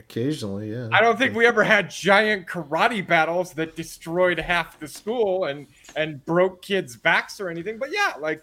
[0.00, 0.88] occasionally, yeah.
[0.92, 5.68] I don't think we ever had giant karate battles that destroyed half the school and
[5.94, 7.78] and broke kids' backs or anything.
[7.78, 8.42] But yeah, like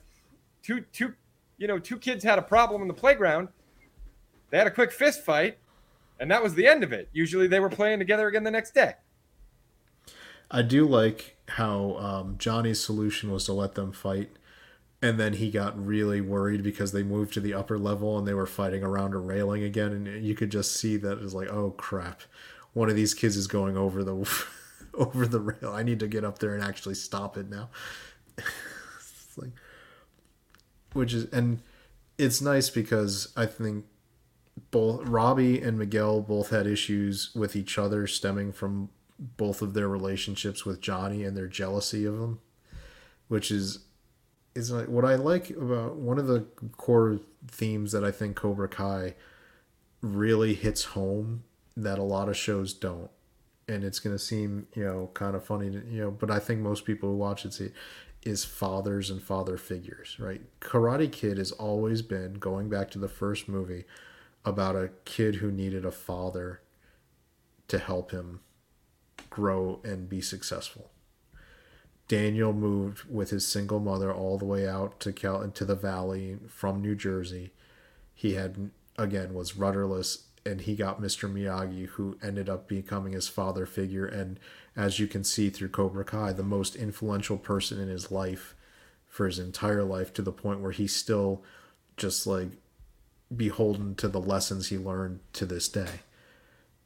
[0.63, 1.13] two two
[1.57, 3.49] you know, two kids had a problem in the playground.
[4.49, 5.57] They had a quick fist fight,
[6.19, 7.09] and that was the end of it.
[7.13, 8.93] Usually they were playing together again the next day.
[10.51, 14.31] I do like how um, Johnny's solution was to let them fight,
[15.01, 18.33] and then he got really worried because they moved to the upper level and they
[18.33, 21.49] were fighting around a railing again, and you could just see that it was like,
[21.49, 22.21] oh crap,
[22.73, 24.29] one of these kids is going over the
[24.93, 25.71] over the rail.
[25.73, 27.69] I need to get up there and actually stop it now.
[28.37, 29.51] it's like,
[30.95, 31.61] which is and
[32.17, 33.85] it's nice because I think
[34.71, 38.89] both Robby and Miguel both had issues with each other stemming from
[39.19, 42.39] both of their relationships with Johnny and their jealousy of him,
[43.27, 43.79] which is
[44.55, 46.45] is like what I like about one of the
[46.77, 49.15] core themes that I think Cobra Kai
[50.01, 51.43] really hits home
[51.75, 53.11] that a lot of shows don't.
[53.67, 56.39] And it's going to seem, you know, kind of funny, to, you know, but I
[56.39, 57.71] think most people who watch it see
[58.25, 60.41] is fathers and father figures, right?
[60.59, 63.85] Karate Kid has always been going back to the first movie
[64.43, 66.61] about a kid who needed a father
[67.67, 68.41] to help him
[69.29, 70.91] grow and be successful.
[72.07, 76.37] Daniel moved with his single mother all the way out to Cal to the valley
[76.47, 77.51] from New Jersey.
[78.13, 81.31] He had again was rudderless and he got Mr.
[81.31, 84.39] Miyagi who ended up becoming his father figure and
[84.75, 88.55] as you can see through Cobra Kai the most influential person in his life
[89.07, 91.41] for his entire life to the point where he's still
[91.97, 92.49] just like
[93.35, 96.01] beholden to the lessons he learned to this day.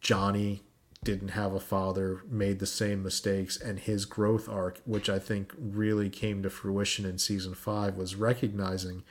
[0.01, 0.61] Johnny
[1.03, 5.53] didn't have a father, made the same mistakes, and his growth arc, which I think
[5.57, 9.03] really came to fruition in season five, was recognizing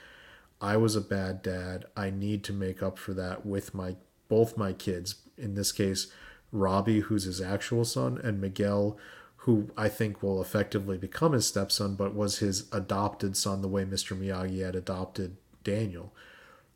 [0.61, 1.85] I was a bad dad.
[1.95, 3.95] I need to make up for that with my
[4.27, 5.15] both my kids.
[5.37, 6.11] In this case,
[6.51, 8.97] Robby, who's his actual son, and Miguel,
[9.43, 13.85] who I think will effectively become his stepson, but was his adopted son the way
[13.85, 14.17] Mr.
[14.17, 16.13] Miyagi had adopted Daniel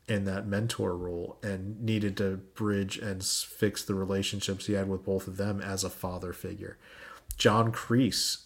[0.07, 5.05] in that mentor role and needed to bridge and fix the relationships he had with
[5.05, 6.77] both of them as a father figure.
[7.37, 8.43] John Kreese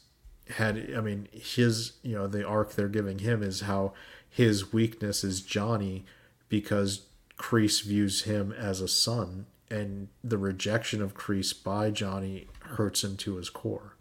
[0.51, 3.93] had, I mean, his, you know, the arc they're giving him is how
[4.29, 6.05] his weakness is Johnny
[6.47, 7.07] because
[7.37, 13.17] Kreese views him as a son and the rejection of Kreese by Johnny hurts him
[13.17, 13.95] to his core.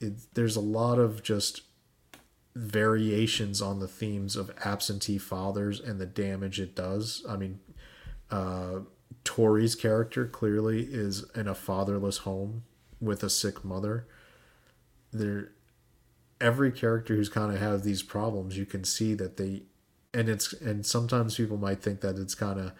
[0.00, 1.62] It, there's a lot of just
[2.54, 7.24] variations on the themes of absentee fathers and the damage it does.
[7.28, 7.60] I mean,
[8.30, 8.80] uh,
[9.24, 12.64] Tori's character clearly is in a fatherless home
[13.00, 14.06] with a sick mother.
[15.12, 15.52] There,
[16.40, 19.62] every character who's kind of has these problems, you can see that they,
[20.12, 22.72] and it's and sometimes people might think that it's kind of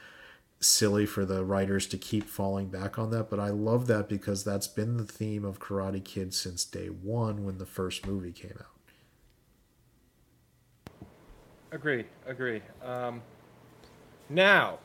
[0.61, 4.45] silly for the writers to keep falling back on that, but I love that because
[4.45, 8.59] that's been the theme of Karate Kid since day one when the first movie came
[8.59, 8.67] out.
[11.73, 12.61] Agree, agree.
[12.85, 13.23] Um,
[14.29, 14.79] now,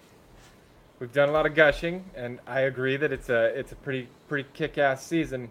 [0.99, 4.07] we've done a lot of gushing, and I agree that it's a it's a pretty
[4.27, 5.49] pretty kick-ass season,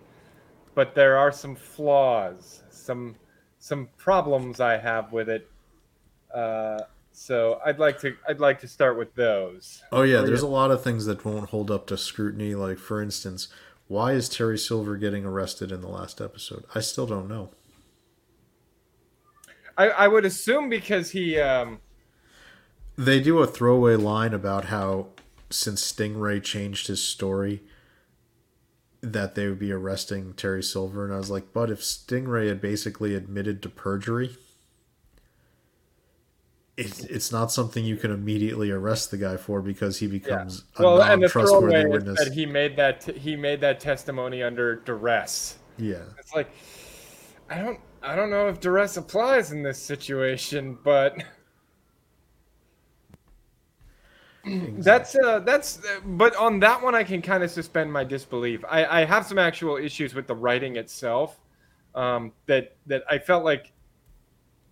[0.74, 3.16] but there are some flaws, some
[3.58, 5.50] some problems I have with it.
[6.32, 6.82] Uh,
[7.14, 9.82] so I'd like to I'd like to start with those.
[9.92, 12.54] Oh yeah, there's a lot of things that won't hold up to scrutiny.
[12.54, 13.48] Like for instance,
[13.86, 16.64] why is Terry Silver getting arrested in the last episode?
[16.74, 17.50] I still don't know.
[19.78, 21.80] I, I would assume because he um,
[22.96, 25.08] They do a throwaway line about how
[25.50, 27.62] since Stingray changed his story,
[29.00, 32.60] that they would be arresting Terry Silver, and I was like, but if Stingray had
[32.60, 34.36] basically admitted to perjury,
[36.76, 40.84] it, it's not something you can immediately arrest the guy for because he becomes yeah.
[40.84, 42.18] well, a and the throwaway witness.
[42.22, 45.58] that he made that t- he made that testimony under duress.
[45.78, 46.50] yeah, It's like
[47.48, 51.16] I don't I don't know if duress applies in this situation, but
[54.44, 58.64] that's uh that's but on that one I can kind of suspend my disbelief.
[58.68, 61.38] I I have some actual issues with the writing itself.
[61.94, 63.70] Um, that that I felt like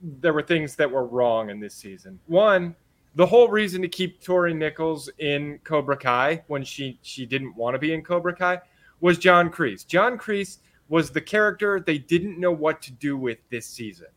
[0.03, 2.19] there were things that were wrong in this season.
[2.27, 2.75] One,
[3.15, 7.75] the whole reason to keep Tori Nichols in Cobra Kai when she she didn't want
[7.75, 8.61] to be in Cobra Kai
[9.01, 9.87] was John Kreese.
[9.87, 14.09] John Kreese was the character they didn't know what to do with this season.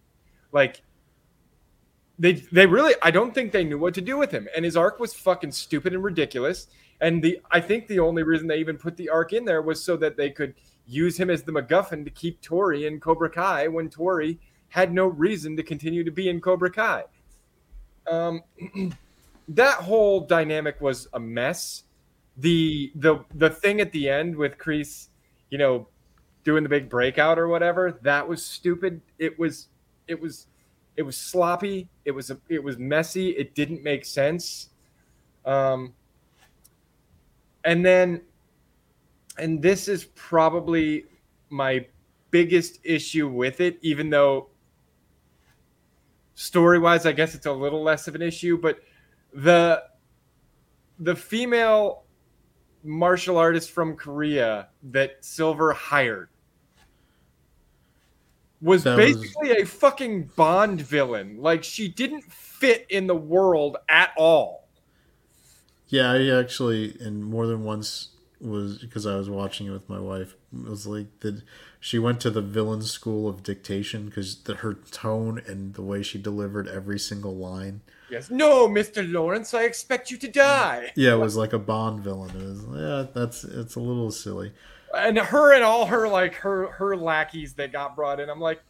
[0.52, 0.82] Like
[2.18, 4.48] they they really I don't think they knew what to do with him.
[4.56, 6.68] And his arc was fucking stupid and ridiculous.
[7.02, 9.84] And the I think the only reason they even put the arc in there was
[9.84, 10.54] so that they could
[10.88, 14.40] use him as the MacGuffin to keep Tori in Cobra Kai when Tori
[14.76, 17.06] had no reason to continue to be in Cobra Kai.
[18.12, 18.44] Um,
[19.48, 21.84] that whole dynamic was a mess.
[22.36, 25.08] The the the thing at the end with Kreese,
[25.50, 25.88] you know,
[26.44, 29.00] doing the big breakout or whatever, that was stupid.
[29.18, 29.70] It was
[30.10, 30.48] it was
[30.98, 31.88] it was sloppy.
[32.04, 33.30] It was it was messy.
[33.30, 34.72] It didn't make sense.
[35.46, 35.94] Um,
[37.64, 38.24] and then,
[39.38, 41.06] and this is probably
[41.50, 41.86] my
[42.30, 44.50] biggest issue with it, even though
[46.36, 48.80] story wise, I guess it's a little less of an issue, but
[49.34, 49.84] the
[51.00, 52.04] the female
[52.84, 56.30] martial artist from Korea that Silver hired
[58.62, 61.38] was That basically a fucking Bond villain.
[61.42, 64.68] Like she didn't fit in the world at all.
[65.88, 66.12] yeah.
[66.12, 68.10] I actually, and more than once
[68.40, 70.36] was because I was watching it with my wife.
[70.54, 71.42] It was like that
[71.86, 76.18] she went to the villain school of dictation because her tone and the way she
[76.18, 77.82] delivered every single line.
[78.10, 78.32] Yes.
[78.32, 79.08] No, Mr.
[79.08, 80.92] Lawrence, I expect you to die.
[80.96, 82.32] Yeah, it was like a Bond villain.
[82.32, 84.52] It was, yeah, that's it's a little silly.
[84.98, 88.32] And her and all her like her her lackeys that got brought in.
[88.32, 88.64] I'm like,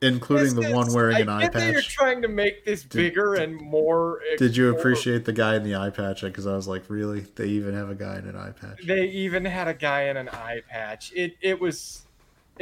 [0.00, 3.56] including the one wearing I an eye that You're trying to make this bigger and
[3.56, 4.20] more.
[4.38, 6.22] Did you appreciate the guy in the eye patch?
[6.22, 7.26] Because I was like, really?
[7.34, 8.86] They even have a guy in an eye patch?
[8.86, 11.12] They even had a guy in an eye patch.
[11.16, 12.06] It it was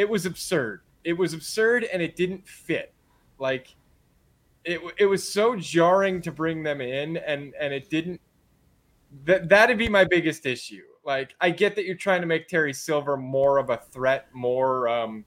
[0.00, 0.80] it was absurd.
[1.04, 2.94] It was absurd and it didn't fit.
[3.38, 3.74] Like
[4.64, 8.18] it it was so jarring to bring them in and and it didn't
[9.24, 10.84] that that'd be my biggest issue.
[11.04, 14.88] Like I get that you're trying to make Terry Silver more of a threat, more
[14.88, 15.26] um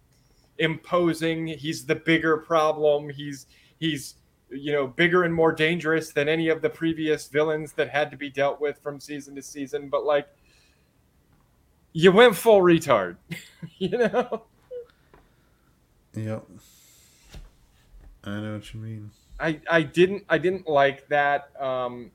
[0.57, 1.45] imposing.
[1.45, 3.09] He's the bigger problem.
[3.09, 3.45] He's
[3.79, 4.15] he's
[4.49, 8.17] you know bigger and more dangerous than any of the previous villains that had to
[8.17, 10.27] be dealt with from season to season, but like
[11.93, 13.17] you went full retard.
[13.77, 14.45] you know?
[16.15, 16.45] Yep.
[18.25, 19.11] I know what you mean.
[19.39, 21.49] I I didn't I didn't like that.
[21.59, 22.11] Um,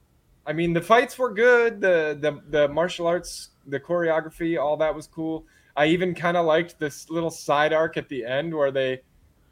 [0.46, 1.80] I mean, the fights were good.
[1.80, 5.44] The the the martial arts, the choreography, all that was cool.
[5.76, 9.02] I even kind of liked this little side arc at the end where they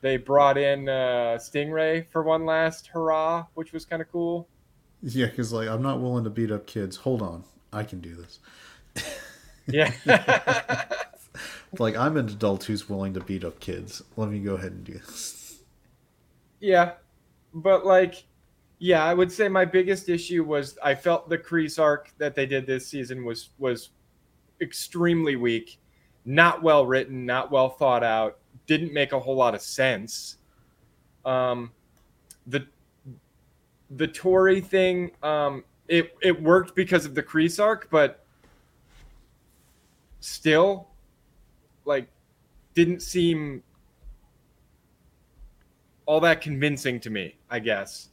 [0.00, 4.48] they brought in uh, Stingray for one last hurrah, which was kind of cool.
[5.02, 6.96] Yeah, because like I'm not willing to beat up kids.
[6.96, 8.38] Hold on, I can do this.
[9.66, 9.92] Yeah.
[11.78, 14.02] Like I'm an adult who's willing to beat up kids.
[14.16, 15.58] Let me go ahead and do this.
[16.60, 16.92] Yeah,
[17.52, 18.24] but like,
[18.78, 22.46] yeah, I would say my biggest issue was I felt the Kreese arc that they
[22.46, 23.90] did this season was was
[24.60, 25.78] extremely weak,
[26.24, 30.38] not well written, not well thought out, didn't make a whole lot of sense.
[31.24, 31.72] Um,
[32.46, 32.66] the
[33.90, 38.24] the Tori thing, um, it it worked because of the Kreese arc, but
[40.20, 40.88] still,
[41.86, 42.08] like,
[42.74, 43.62] didn't seem
[46.04, 48.08] all that convincing to me, I guess.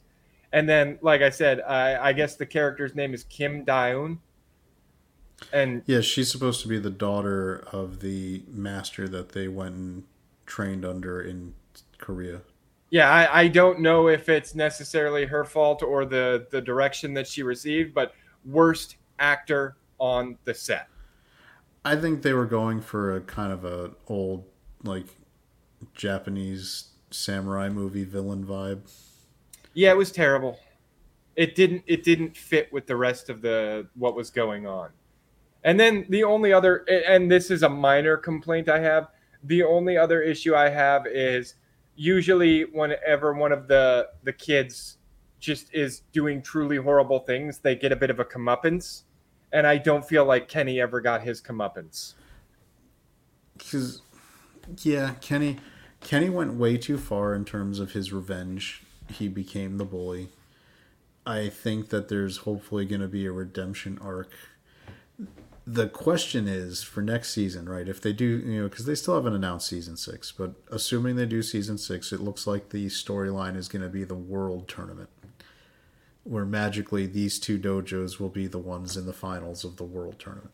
[0.52, 4.18] And then, like I said, I, I guess the character's name is Kim Daeun.
[5.52, 10.04] And Yeah, she's supposed to be the daughter of the master that they went and
[10.46, 11.54] trained under in
[11.98, 12.42] Korea.
[12.90, 17.26] yeah, I, I don't know if it's necessarily her fault or the, the direction that
[17.26, 18.14] she received, but
[18.44, 20.88] worst actor on the set.
[21.84, 24.44] I think they were going for a kind of a old
[24.82, 25.06] like
[25.94, 28.90] Japanese samurai movie villain vibe.
[29.74, 30.58] Yeah, it was terrible.
[31.36, 34.90] It didn't it didn't fit with the rest of the what was going on.
[35.62, 39.08] And then the only other and this is a minor complaint I have,
[39.42, 41.54] the only other issue I have is
[41.96, 44.98] usually whenever one of the the kids
[45.38, 49.02] just is doing truly horrible things, they get a bit of a comeuppance.
[49.54, 52.14] And I don't feel like Kenny ever got his comeuppance.
[53.56, 54.02] because
[54.82, 55.58] yeah, Kenny
[56.00, 58.82] Kenny went way too far in terms of his revenge.
[59.10, 60.28] He became the bully.
[61.26, 64.30] I think that there's hopefully going to be a redemption arc.
[65.66, 67.88] The question is for next season, right?
[67.88, 71.24] If they do, you know, because they still haven't announced season six, but assuming they
[71.24, 75.08] do season six, it looks like the storyline is going to be the world tournament,
[76.24, 80.18] where magically these two dojos will be the ones in the finals of the world
[80.18, 80.50] tournament.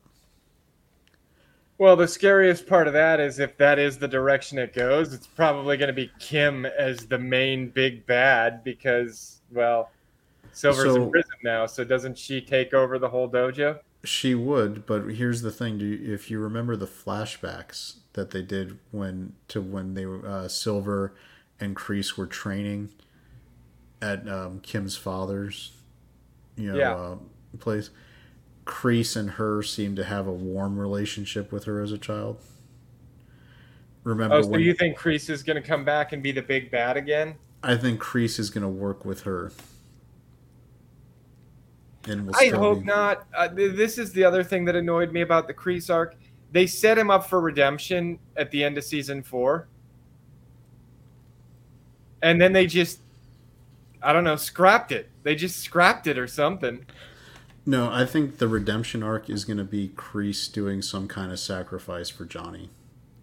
[1.78, 5.26] Well, the scariest part of that is if that is the direction it goes, it's
[5.26, 9.90] probably going to be Kim as the main big bad because, well,
[10.52, 13.78] Silver's So- in prison now, so doesn't she take over the whole dojo?
[14.04, 18.40] She would, but here's the thing: do you, if you remember the flashbacks that they
[18.42, 21.12] did when to when they were uh, Silver
[21.60, 22.88] and Kreese were training
[24.02, 25.72] at um, Kim's father's,
[26.56, 26.94] you know, Yeah.
[26.94, 27.16] uh,
[27.58, 27.90] place.
[28.66, 32.38] Kreese and her seem to have a warm relationship with her as a child.
[34.04, 36.42] Remember Oh, so when you think Kreese is going to come back and be the
[36.42, 37.34] big bad again?
[37.62, 39.52] I think Kreese is going to work with her.
[42.08, 43.26] And will I hope be- not.
[43.34, 46.16] Uh, th- this is the other thing that annoyed me about the Kreese arc.
[46.52, 49.68] They set him up for redemption at the end of season four.
[52.22, 53.00] And then they just,
[54.02, 55.10] I don't know, scrapped it.
[55.22, 56.86] They just scrapped it or something.
[57.66, 61.38] No, I think the redemption arc is going to be Kreese doing some kind of
[61.38, 62.70] sacrifice for Johnny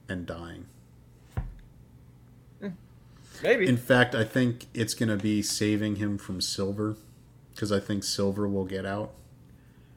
[0.08, 0.68] and dying.
[3.44, 3.68] Maybe.
[3.68, 6.96] In fact, I think it's going to be saving him from Silver
[7.54, 9.12] because I think Silver will get out.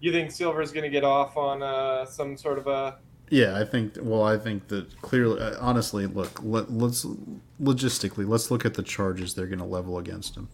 [0.01, 2.97] you think Silver's going to get off on uh, some sort of a.
[3.31, 3.95] Yeah, I think.
[4.01, 7.07] Well, I think that clearly, uh, honestly, look, let, let's
[7.63, 10.49] logistically let's look at the charges they're going to level against him.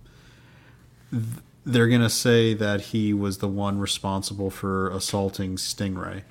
[1.11, 1.23] Th-
[1.65, 6.23] They're going to say that he was the one responsible for assaulting Stingray,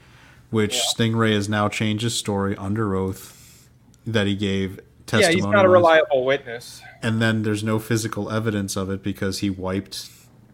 [0.50, 0.82] which Yeah.
[0.96, 3.68] Stingray has now changed his story under oath
[4.06, 5.36] that he gave testimony.
[5.36, 5.74] Yeah, he's not a on.
[5.74, 6.82] reliable witness.
[7.02, 10.10] And then there's no physical evidence of it because he wiped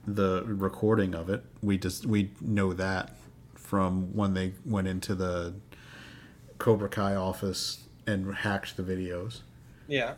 [0.07, 1.43] the recording of it.
[1.61, 3.11] We just we know that
[3.53, 5.53] from when they went into the
[6.57, 9.41] Cobra Kai office and hacked the videos.
[9.87, 10.13] Yeah.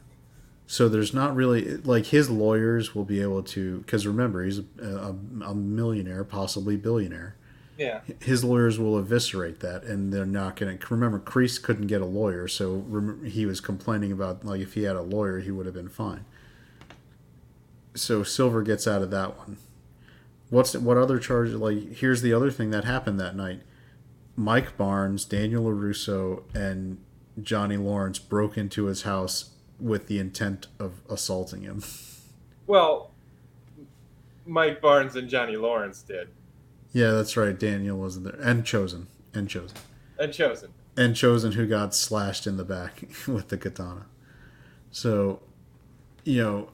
[0.73, 4.63] So there's not really like his lawyers will be able to because remember he's a,
[4.81, 5.09] a,
[5.45, 7.35] a millionaire, possibly billionaire.
[7.77, 7.99] Yeah.
[8.19, 11.19] His lawyers will eviscerate that, and they're not going to remember.
[11.19, 14.95] Kreese couldn't get a lawyer, so rem- he was complaining about like if he had
[14.95, 16.25] a lawyer, he would have been fine.
[17.93, 19.57] So Silver gets out of that one.
[20.49, 21.51] What's what other charge?
[21.51, 23.61] Like here's the other thing that happened that night.
[24.35, 26.97] Mike Barnes, Daniel LaRusso, and
[27.39, 31.83] Johnny Lawrence broke into his house with the intent of assaulting him.
[32.65, 33.11] Well,
[34.45, 36.29] Mike Barnes and Johnny Lawrence did.
[36.93, 37.59] yeah, that's right.
[37.59, 39.75] Daniel wasn't there, and Chozen, and Chozen.
[40.17, 40.69] And Chozen.
[40.95, 44.05] and Chozen who got slashed in the back with the katana.
[44.91, 45.41] So,
[46.23, 46.69] you know,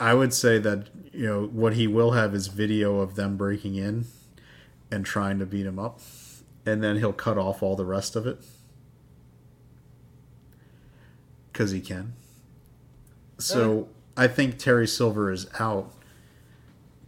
[0.00, 3.74] I would say that you know what he will have is video of them breaking
[3.74, 4.06] in
[4.90, 6.00] and trying to beat him up,
[6.64, 8.38] and then he'll cut off all the rest of it
[11.56, 12.12] because he can.
[13.38, 15.90] So I think Terry Silver is out.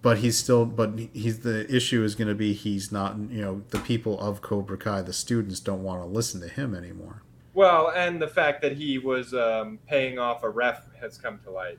[0.00, 3.62] But he's still, but he's the issue is going to be he's not, you know,
[3.70, 7.22] the people of Cobra Kai, the students don't want to listen to him anymore.
[7.52, 11.50] Well, and the fact that he was um, paying off a ref has come to
[11.50, 11.78] light.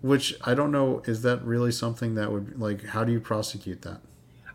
[0.00, 2.82] Which I don't know, is that really something that would like?
[2.86, 4.00] How do you prosecute that?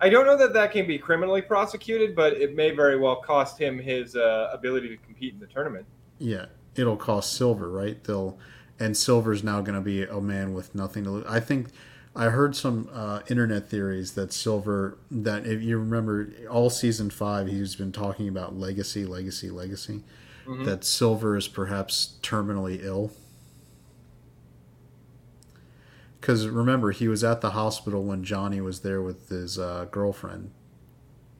[0.01, 3.59] I don't know that that can be criminally prosecuted, but it may very well cost
[3.59, 5.85] him his uh, ability to compete in the tournament.
[6.17, 6.47] Yeah,
[6.79, 8.01] it'll cost Silver, right?
[8.03, 8.37] They'll,
[8.79, 11.25] and Silver's now going to be a man with nothing to lose.
[11.27, 11.67] I think
[12.15, 17.47] I heard some uh, internet theories that Silver, that if you remember, all season five,
[17.47, 20.03] he's been talking about legacy, legacy, legacy.
[20.47, 20.65] Mhm.
[20.65, 23.11] That Silver is perhaps terminally ill.
[26.19, 30.51] Because remember, he was at the hospital when Johnny was there with his uh, girlfriend.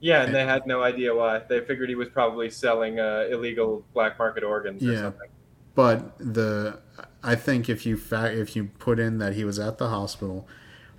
[0.01, 1.39] Yeah, and they had no idea why.
[1.39, 5.01] They figured he was probably selling uh, illegal black market organs or Yeah.
[5.01, 5.30] something.
[5.76, 6.80] But the
[7.23, 10.47] I think if you fa- if you put in that he was at the hospital,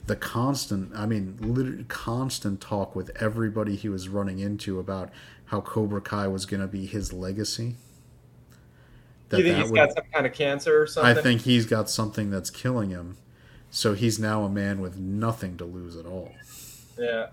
[0.06, 5.10] the constant I mean literally constant talk with everybody he was running into about
[5.47, 7.77] how Cobra Kai was going to be his legacy.
[9.31, 11.16] Do you think he's got some kind of cancer or something?
[11.18, 13.16] I think he's got something that's killing him.
[13.70, 16.32] So he's now a man with nothing to lose at all.
[16.98, 17.28] Yeah.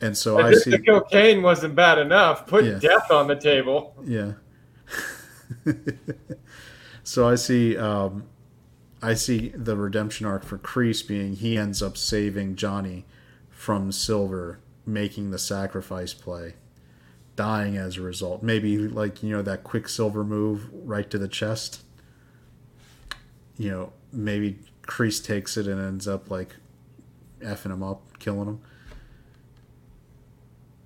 [0.00, 2.78] And so If I see the cocaine wasn't bad enough, put Yeah.
[2.78, 3.94] death on the table.
[4.04, 4.32] Yeah.
[7.02, 8.24] so I see um,
[9.02, 13.04] I see the redemption arc for Kreese being he ends up saving Johnny
[13.48, 16.54] from Silver, making the sacrifice play,
[17.36, 18.42] dying as a result.
[18.42, 21.82] Maybe like you know that Quicksilver move right to the chest.
[23.56, 26.56] You know, maybe Kreese takes it and ends up like
[27.40, 28.60] effing him up, killing him.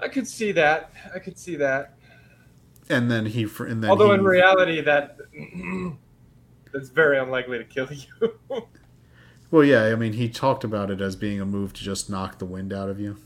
[0.03, 0.93] I could see that.
[1.15, 1.95] I could see that.
[2.89, 5.17] And then he, and then although he, in reality that
[6.73, 8.35] that's very unlikely to kill you.
[9.51, 12.39] well, yeah, I mean, he talked about it as being a move to just knock
[12.39, 13.17] the wind out of you.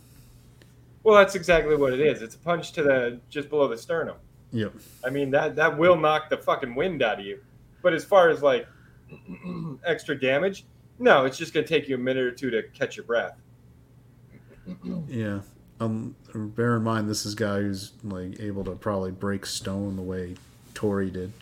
[1.03, 2.23] Well, that's exactly what it is.
[2.23, 4.17] It's a punch to the just below the sternum.
[4.53, 4.73] Yep.
[5.05, 7.41] I mean that that will knock the fucking wind out of you.
[7.83, 8.67] But as far as like
[9.85, 10.65] extra damage,
[10.99, 13.37] no, it's just gonna take you a minute or two to catch your breath.
[15.09, 15.41] yeah.
[15.81, 19.97] Um, bear in mind this is a guy who's like able to probably break stone
[19.97, 20.37] the way
[20.73, 21.33] Tori did.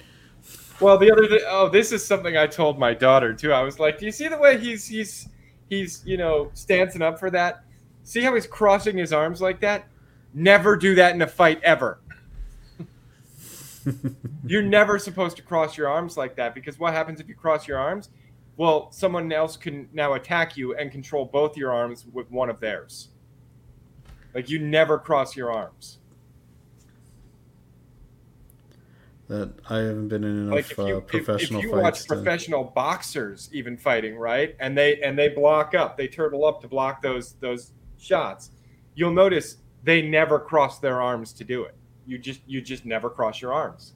[0.81, 3.53] Well, the other th- oh, this is something I told my daughter too.
[3.53, 5.29] I was like, "Do you see the way he's he's
[5.69, 7.65] he's you know stancing up for that?
[8.05, 9.87] See how he's crossing his arms like that?
[10.35, 12.01] Never do that in a fight ever.
[14.47, 17.69] You're never supposed to cross your arms like that because what happens if you cross
[17.69, 18.11] your arms?
[18.57, 22.61] Well, someone else can now attack you and control both your arms with one of
[22.61, 23.09] theirs.
[24.35, 25.99] Like you never cross your arms.
[29.29, 31.83] That I haven't been in enough like if you, uh, professional if, if you fights.
[31.83, 36.45] watch to- professional boxers even fighting right and they and they block up they turtle
[36.45, 38.51] up to block those those shots
[38.95, 43.09] you'll notice they never cross their arms to do it you just you just never
[43.09, 43.95] cross your arms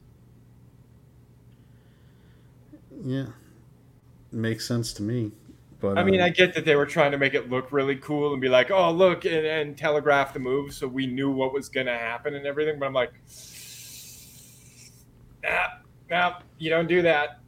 [3.04, 3.26] yeah,
[4.32, 5.32] makes sense to me.
[5.80, 7.96] But i mean um, i get that they were trying to make it look really
[7.96, 11.52] cool and be like oh look and, and telegraph the move so we knew what
[11.52, 13.12] was going to happen and everything but i'm like
[15.42, 15.66] nah,
[16.10, 17.40] nah, you don't do that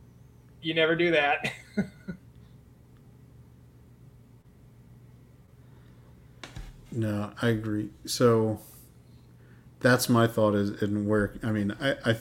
[0.60, 1.52] you never do that
[6.90, 7.90] No, I agree.
[8.06, 8.60] So
[9.80, 12.16] that's my thought is in where I mean I, I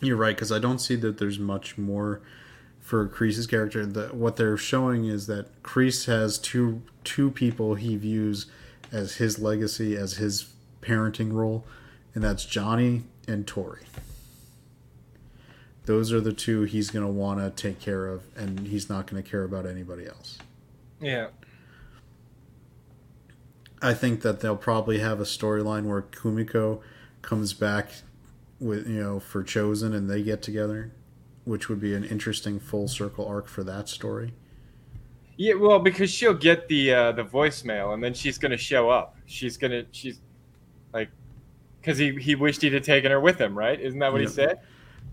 [0.00, 2.22] you're right because I don't see that there's much more
[2.90, 3.86] for Kreese's character.
[3.86, 8.46] The, what they're showing is that Kreese has two two people he views
[8.90, 10.50] as his legacy as his
[10.82, 11.64] parenting role,
[12.16, 13.82] and that's Johnny and Tori.
[15.84, 19.06] Those are the two he's going to want to take care of, and he's not
[19.06, 20.38] going to care about anybody else.
[21.00, 21.28] yeah
[23.80, 26.80] I think that they'll probably have a storyline where Kumiko
[27.22, 27.92] comes back
[28.58, 30.90] with you know for Chozen and they get together,
[31.50, 34.32] which would be an interesting full circle arc for that story.
[35.36, 39.16] Yeah, well, because she'll get the uh, the voicemail and then she's gonna show up.
[39.26, 40.20] She's gonna she's
[40.94, 41.08] like,
[41.80, 43.80] because he he wished he'd have taken her with him, right?
[43.80, 44.30] Isn't that what Yep.
[44.30, 44.60] he said?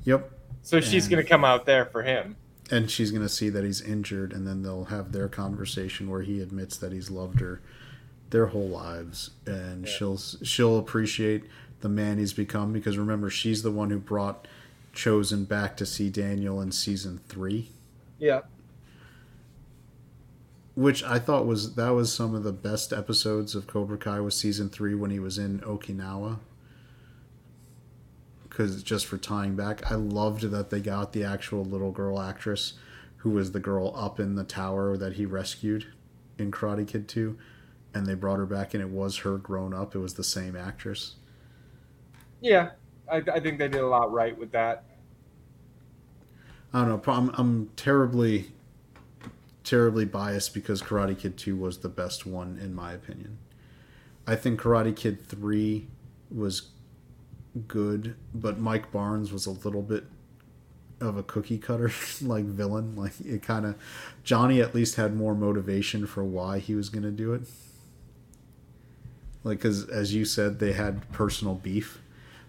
[0.03, 0.31] Yep.
[0.61, 2.35] So she's And- gonna come out there for him.
[2.69, 6.39] And she's gonna see that he's injured, and then they'll have their conversation where he
[6.39, 7.61] admits that he's loved her
[8.29, 9.91] their whole lives, and Yeah.
[9.91, 11.45] she'll she'll appreciate
[11.79, 14.47] the man he's become because remember she's the one who brought
[14.97, 17.69] Chozen back to see Daniel in season three.
[18.19, 18.41] Yeah.
[20.75, 24.35] which I thought was that was some of the best episodes of Cobra Kai was
[24.35, 26.39] season three when he was in Okinawa.
[28.43, 32.73] Because just for tying back, I loved that they got the actual little girl actress
[33.17, 35.87] who was the girl up in the tower that he rescued
[36.37, 37.37] in Karate Kid 2.
[37.93, 39.95] And they brought her back, and it was her grown up.
[39.95, 41.15] It was the same actress.
[42.41, 42.71] Yeah,
[43.11, 44.83] I, I think they did a lot right with that.
[46.73, 47.13] I don't know.
[47.13, 48.51] I'm, I'm terribly,
[49.63, 53.37] terribly biased because Karate Kid 2 was the best one, in my opinion.
[54.25, 55.87] I think Karate Kid 3
[56.29, 56.69] was
[57.67, 60.05] good, but Mike Barnes was a little bit
[60.99, 61.91] of a cookie cutter
[62.21, 62.95] like villain.
[62.95, 63.75] Like it kind of
[64.23, 67.43] Johnny at least had more motivation for why he was going to do it.
[69.43, 72.01] Like cuz as you said they had personal beef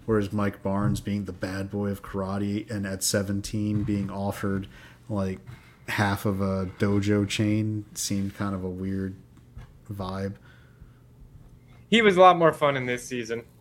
[0.09, 4.67] whereas Mike Barnes being the bad boy of karate and at 17 being offered
[5.11, 5.39] like
[5.87, 9.17] half of a dojo chain seemed kind of a weird
[9.93, 10.37] vibe.
[11.91, 13.45] He was a lot more fun in this season.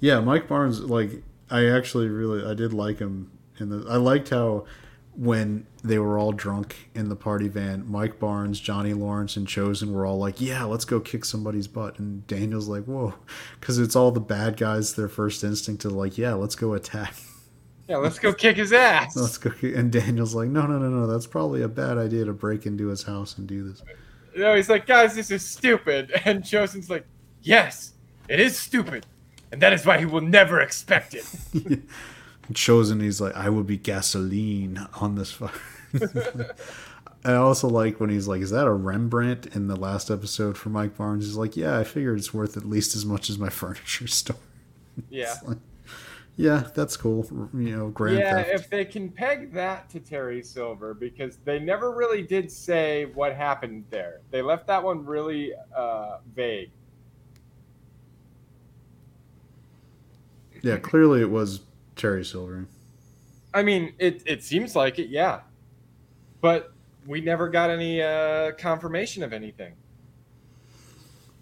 [0.00, 4.28] Yeah, Mike Barnes, like I actually really I did like him in the I liked
[4.28, 4.64] how
[5.18, 9.92] when they were all drunk in the party van, Mike Barnes, Johnny Lawrence, and Chozen
[9.92, 13.14] were all like, "Yeah, let's go kick somebody's butt," and Daniel's like, "Whoa,"
[13.60, 14.94] because it's all the bad guys.
[14.94, 17.14] Their first instinct to like, "Yeah, let's go attack,
[17.88, 19.16] Yeah, let's go kick his ass.
[19.16, 19.74] let's go," kick.
[19.74, 22.86] and Daniel's like, "No, no, no, no, that's probably a bad idea to break into
[22.86, 23.82] his house and do this."
[24.36, 26.12] No, he's like, guys, this is stupid.
[26.24, 27.04] And Chozen's like,
[27.42, 27.94] yes,
[28.28, 29.04] it is stupid.
[29.50, 31.24] And that is why he will never expect it.
[32.52, 35.50] Chozen, he's like, I will be gasoline on this fire.
[37.24, 40.68] I also like when he's like, "Is that a Rembrandt?" In the last episode for
[40.68, 43.48] Mike Barnes, he's like, "Yeah, I figure it's worth at least as much as my
[43.50, 44.36] furniture store."
[45.10, 45.34] Yeah.
[45.44, 45.58] Like,
[46.36, 47.26] yeah, that's cool.
[47.52, 48.50] You know, Grand yeah, Theft.
[48.50, 53.34] if they can peg that to Terry Silver, because they never really did say what
[53.34, 54.20] happened there.
[54.30, 56.70] They left that one really uh, vague.
[60.62, 61.60] Yeah, clearly it was
[61.98, 62.66] Terry Silver.
[63.52, 65.40] I mean, it it seems like it, yeah,
[66.40, 66.72] but
[67.06, 69.74] we never got any uh, confirmation of anything.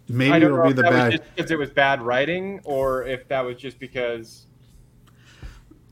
[0.09, 1.23] Maybe it'll be the bad.
[1.35, 4.47] because it was bad writing, or if that was just because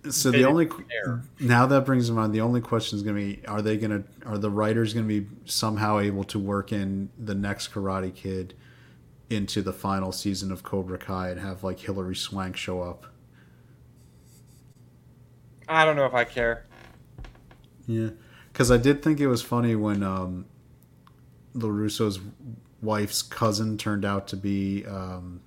[0.08, 1.22] So the only care.
[1.40, 3.90] now that brings to mind the only question is going to be: Are they going
[4.02, 4.28] to?
[4.28, 8.54] Are the writers going to be somehow able to work in the next Karate Kid
[9.30, 13.06] into the final season of Cobra Kai and have like Hilary Swank show up?
[15.68, 16.66] I don't know if I care.
[17.86, 18.10] Yeah,
[18.52, 20.46] because I did think it was funny when um,
[21.54, 22.20] Larusso's
[22.82, 25.40] wife's cousin turned out to be um,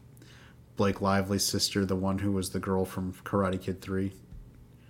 [0.76, 4.14] Blake Lively's sister, the one who was the girl from Karate Kid Three.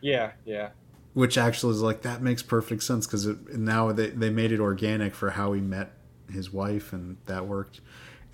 [0.01, 0.69] Yeah, yeah,
[1.13, 3.25] which actually is like that makes perfect sense because
[3.55, 5.93] now they, they made it organic for how he met
[6.31, 7.81] his wife and that worked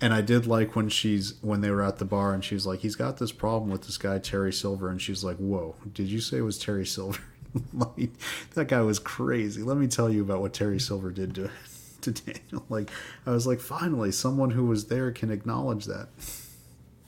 [0.00, 2.80] and i did like when she's when they were at the bar and she's like
[2.80, 6.20] he's got this problem with this guy terry silver and she's like whoa did you
[6.20, 7.20] say it was terry silver
[7.72, 8.10] like
[8.54, 11.50] that guy was crazy let me tell you about what terry silver did to
[12.00, 12.90] to daniel like
[13.26, 16.08] i was like finally someone who was there can acknowledge that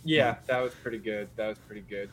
[0.07, 0.37] yeah.
[0.47, 1.29] That was pretty good.
[1.35, 2.09] That was pretty good.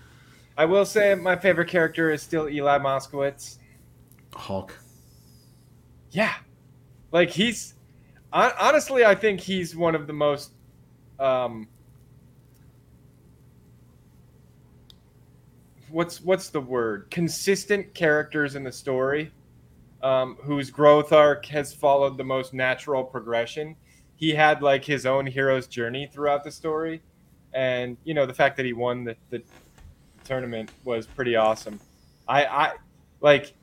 [0.57, 3.57] I will say my favorite character is still Eli Moskowitz.
[4.33, 4.77] hawk
[6.11, 6.33] Yeah,
[7.11, 7.75] like he's
[8.31, 10.51] honestly, I think he's one of the most
[11.19, 11.67] um,
[15.89, 17.09] what's what's the word?
[17.11, 19.31] Consistent characters in the story
[20.01, 23.75] um, whose growth arc has followed the most natural progression.
[24.15, 27.01] He had like his own hero's journey throughout the story
[27.53, 29.41] and you know the fact that he won the, the
[30.23, 31.79] tournament was pretty awesome.
[32.27, 32.71] I i
[33.21, 33.53] like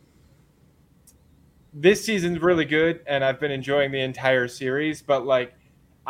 [1.72, 5.54] this season's really good and I've been enjoying the entire series, but like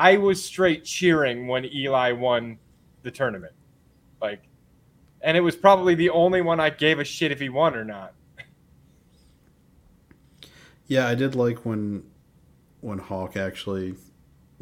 [0.01, 2.59] I was straight cheering when Eli won
[3.03, 3.53] the tournament.
[4.23, 4.49] Like
[5.21, 7.85] and it was probably the only one I gave a shit if he won or
[7.85, 8.15] not.
[10.87, 12.05] Yeah, I did like when
[12.81, 13.95] when Hawk actually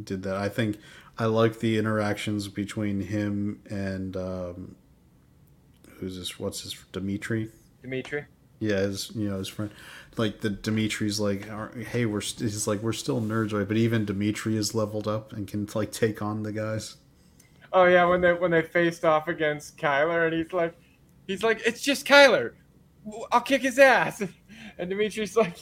[0.02, 0.36] did that.
[0.36, 0.78] I think
[1.16, 4.74] I like the interactions between him and um,
[5.98, 6.40] who's this?
[6.40, 7.52] What's his Demetri?
[7.82, 8.24] Demetri.
[8.60, 9.70] Yeah, his you know his friend.
[10.16, 11.48] Like the Demetri's like,
[11.86, 13.68] hey, we're st-, he's like we're still nerds, right?
[13.68, 16.96] But even Demetri is leveled up and can like take on the guys.
[17.72, 20.74] Oh yeah, when they when they faced off against Kyler and he's like
[21.26, 22.54] he's like, It's just Kyler.
[23.30, 24.22] I'll kick his ass.
[24.80, 25.56] And Demetri's like,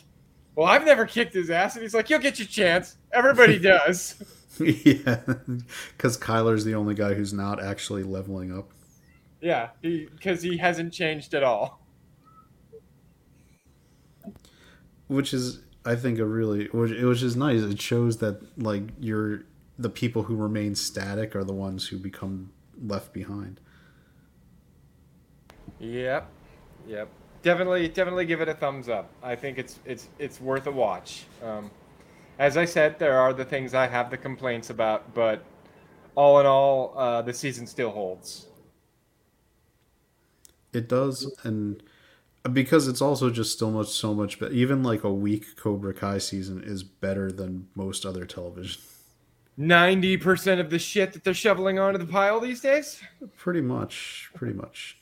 [0.55, 1.74] Well, I've never kicked his ass.
[1.74, 2.97] And he's like, You'll get your chance.
[3.12, 4.23] Everybody does.
[4.60, 5.20] yeah,
[5.97, 8.70] because Kyler's the only guy who's not actually leveling up.
[9.40, 11.86] yeah, because he hasn't changed at all.
[15.09, 17.62] Which is I think a really which, which is nice.
[17.62, 19.45] It shows that like you're
[19.78, 22.51] the people who remain static are the ones who become
[22.83, 23.61] left behind.
[25.78, 26.28] Yep,
[26.87, 27.09] yep.
[27.43, 29.11] Definitely, definitely give it a thumbs up.
[29.23, 31.24] I think it's it's it's worth a watch.
[31.43, 31.70] Um,
[32.39, 35.45] as I said, there are the things I have the complaints about, but
[36.15, 38.47] all in all, uh, the season still holds.
[40.73, 41.83] It does, and
[42.52, 44.39] because it's also just so much so much.
[44.39, 48.81] But even like a weak Cobra Kai season is better than most other television.
[49.56, 53.01] Ninety percent of the shit that they're shoveling onto the pile these days.
[53.36, 54.98] Pretty much, pretty much.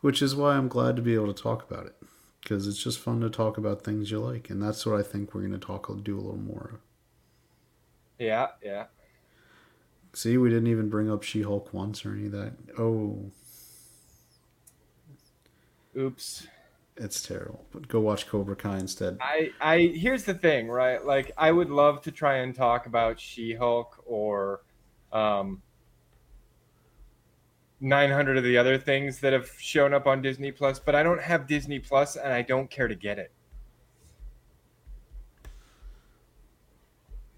[0.00, 1.94] Which is why I'm glad to be able to talk about it
[2.42, 5.32] because it's just fun to talk about things you like, and that's what I think
[5.32, 6.80] we're going to talk do a little more.
[8.18, 8.86] Yeah, yeah.
[10.12, 12.52] See, we didn't even bring up She Hulk once or any of that.
[12.78, 13.30] Oh,
[15.96, 16.46] Oops.
[16.96, 17.64] it's terrible.
[17.72, 19.18] But go watch Cobra Kai instead.
[19.20, 21.04] I, I here's the thing, right?
[21.04, 24.62] Like I would love to try and talk about She-Hulk or
[25.12, 25.62] um
[27.80, 31.20] 900 of the other things that have shown up on Disney Plus, but I don't
[31.20, 33.32] have Disney Plus and I don't care to get it.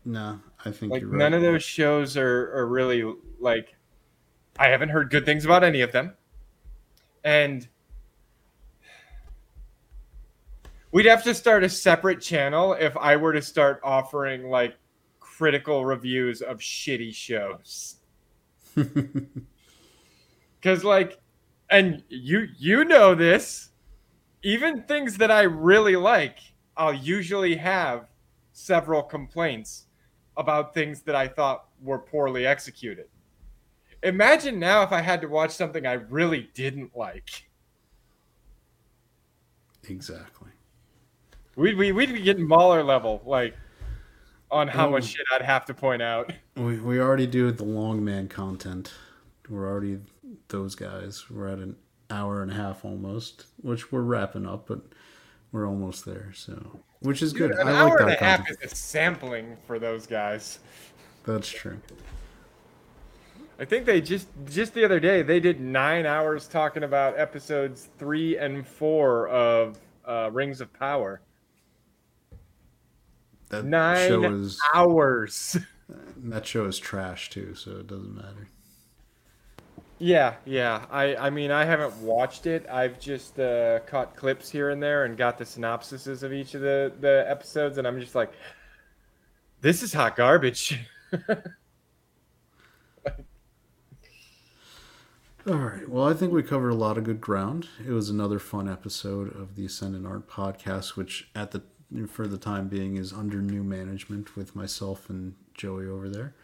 [0.05, 1.19] No, I think Like you're right.
[1.19, 3.03] none of those shows are are really
[3.41, 3.75] like
[4.59, 6.15] I haven't heard good things about any of them.
[7.25, 7.67] And
[10.95, 14.77] we'd have to start a separate channel if I were to start offering like
[15.19, 17.97] critical reviews of shitty shows.
[20.63, 21.19] Cuz like
[21.69, 23.71] and you you know this
[24.45, 26.39] even things that I really like
[26.77, 28.07] I'll usually have
[28.53, 29.87] several complaints
[30.37, 33.09] about things that I thought were poorly executed.
[34.05, 37.49] Imagine now if I had to watch something I really didn't like.
[39.89, 40.54] Exactly.
[41.57, 43.55] We'd, we, we'd be getting baller level, like,
[44.51, 44.91] on how Oh.
[44.93, 46.33] much shit I'd have to point out.
[46.57, 48.93] We we already do the long man content.
[49.49, 49.99] We're already
[50.49, 51.29] those guys.
[51.31, 51.77] We're at an
[52.11, 54.81] hour and a half almost, which we're wrapping up, but
[55.51, 56.33] we're almost there.
[56.35, 57.51] So, which is good.
[57.53, 60.61] An I hour like and that a half is a sampling for those guys.
[61.25, 61.81] That's true.
[63.59, 67.89] I think they just just the other day they did nine hours talking about episodes
[67.99, 71.21] three and four of uh, Rings of Power.
[73.57, 75.57] That Nine show is Hours.
[76.17, 78.49] that show is trash too, so it doesn't matter.
[79.99, 80.85] Yeah, yeah.
[80.91, 82.67] I I mean I haven't watched it.
[82.69, 86.61] I've just uh, caught clips here and there and got the synopsises of each of
[86.63, 88.33] the the episodes, and I'm just like,
[89.61, 90.79] this is hot garbage.
[95.47, 95.87] All right.
[95.87, 97.69] Well, I think we covered a lot of good ground.
[97.87, 101.63] It was another fun episode of the Ascendant Art podcast, which at the
[102.09, 106.35] for the time being is under new management with myself and Joey over there.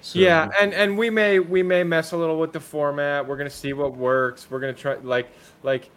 [0.00, 3.26] So, Yeah, and and we may we may mess a little with the format.
[3.26, 4.46] We're gonna see what works.
[4.50, 5.28] We're gonna try like
[5.62, 5.90] like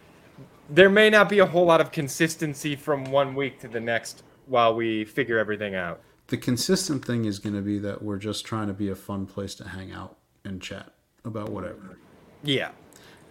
[0.68, 4.24] there may not be a whole lot of consistency from one week to the next
[4.46, 6.00] while we figure everything out.
[6.28, 9.26] the consistent thing is going to be that we're just trying to be a fun
[9.26, 10.92] place to hang out and chat
[11.24, 11.98] about whatever.
[12.42, 12.70] Yeah.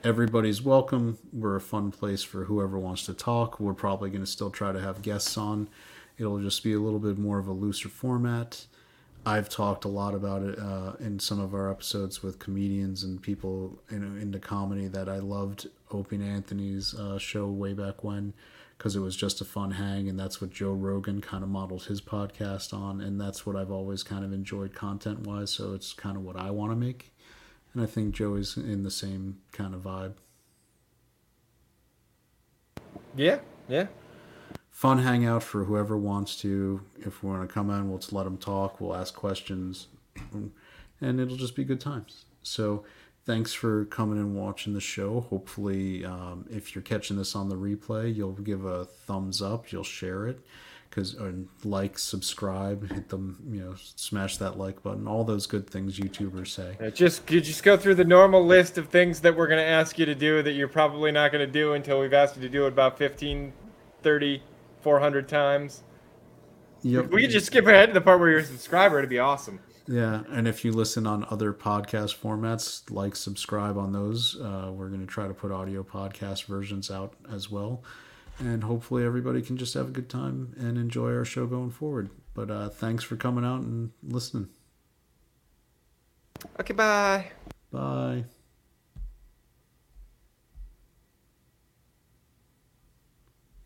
[0.05, 1.17] Everybody's welcome.
[1.33, 3.59] We're a fun place for whoever wants to talk.
[3.59, 5.67] We're probably going to still try to have guests on.
[6.19, 8.67] It'll just be a little bit more of a looser format.
[9.25, 13.19] I've talked a lot about it uh, in some of our episodes with comedians and
[13.19, 18.35] people in, into comedy that I loved Opie Anthony's uh, show way back when
[18.77, 21.85] because it was just a fun hang, and that's what Joe Rogan kind of modeled
[21.85, 25.49] his podcast on, and that's what I've always kind of enjoyed content wise.
[25.49, 27.11] So it's kind of what I want to make,
[27.75, 30.13] and I think Joey's in the same kind of vibe.
[33.15, 33.39] Yeah.
[33.67, 33.87] Yeah.
[34.71, 36.81] fun hangout for whoever wants to.
[36.99, 38.79] If we want to come in, we'll just let them talk.
[38.81, 39.87] We'll ask questions,
[41.01, 42.25] and it'll just be good times.
[42.43, 42.83] So,
[43.25, 45.21] thanks for coming and watching the show.
[45.21, 49.71] Hopefully, um, if you're catching this on the replay, you'll give a thumbs up.
[49.71, 50.39] You'll share it,
[50.95, 51.15] because
[51.65, 55.07] like, subscribe, hit them, you know, smash that like button.
[55.07, 56.77] All those good things YouTubers say.
[56.79, 59.99] Yeah, Just you just go through the normal list of things that we're gonna ask
[59.99, 62.63] you to do that you're probably not gonna do until we've asked you to do
[62.63, 63.51] it about 15,
[64.03, 64.41] 30,
[64.79, 65.83] 400 times.
[66.83, 67.11] Yep.
[67.11, 69.59] We could just skip ahead to the part where you're a subscriber, it'd be awesome.
[69.87, 74.39] Yeah, and if you listen on other podcast formats, like subscribe on those.
[74.39, 77.83] Uh, we're going to try to put audio podcast versions out as well.
[78.39, 82.09] And hopefully, everybody can just have a good time and enjoy our show going forward.
[82.33, 84.49] But uh, thanks for coming out and listening.
[86.59, 87.31] Okay, bye.
[87.71, 88.25] Bye.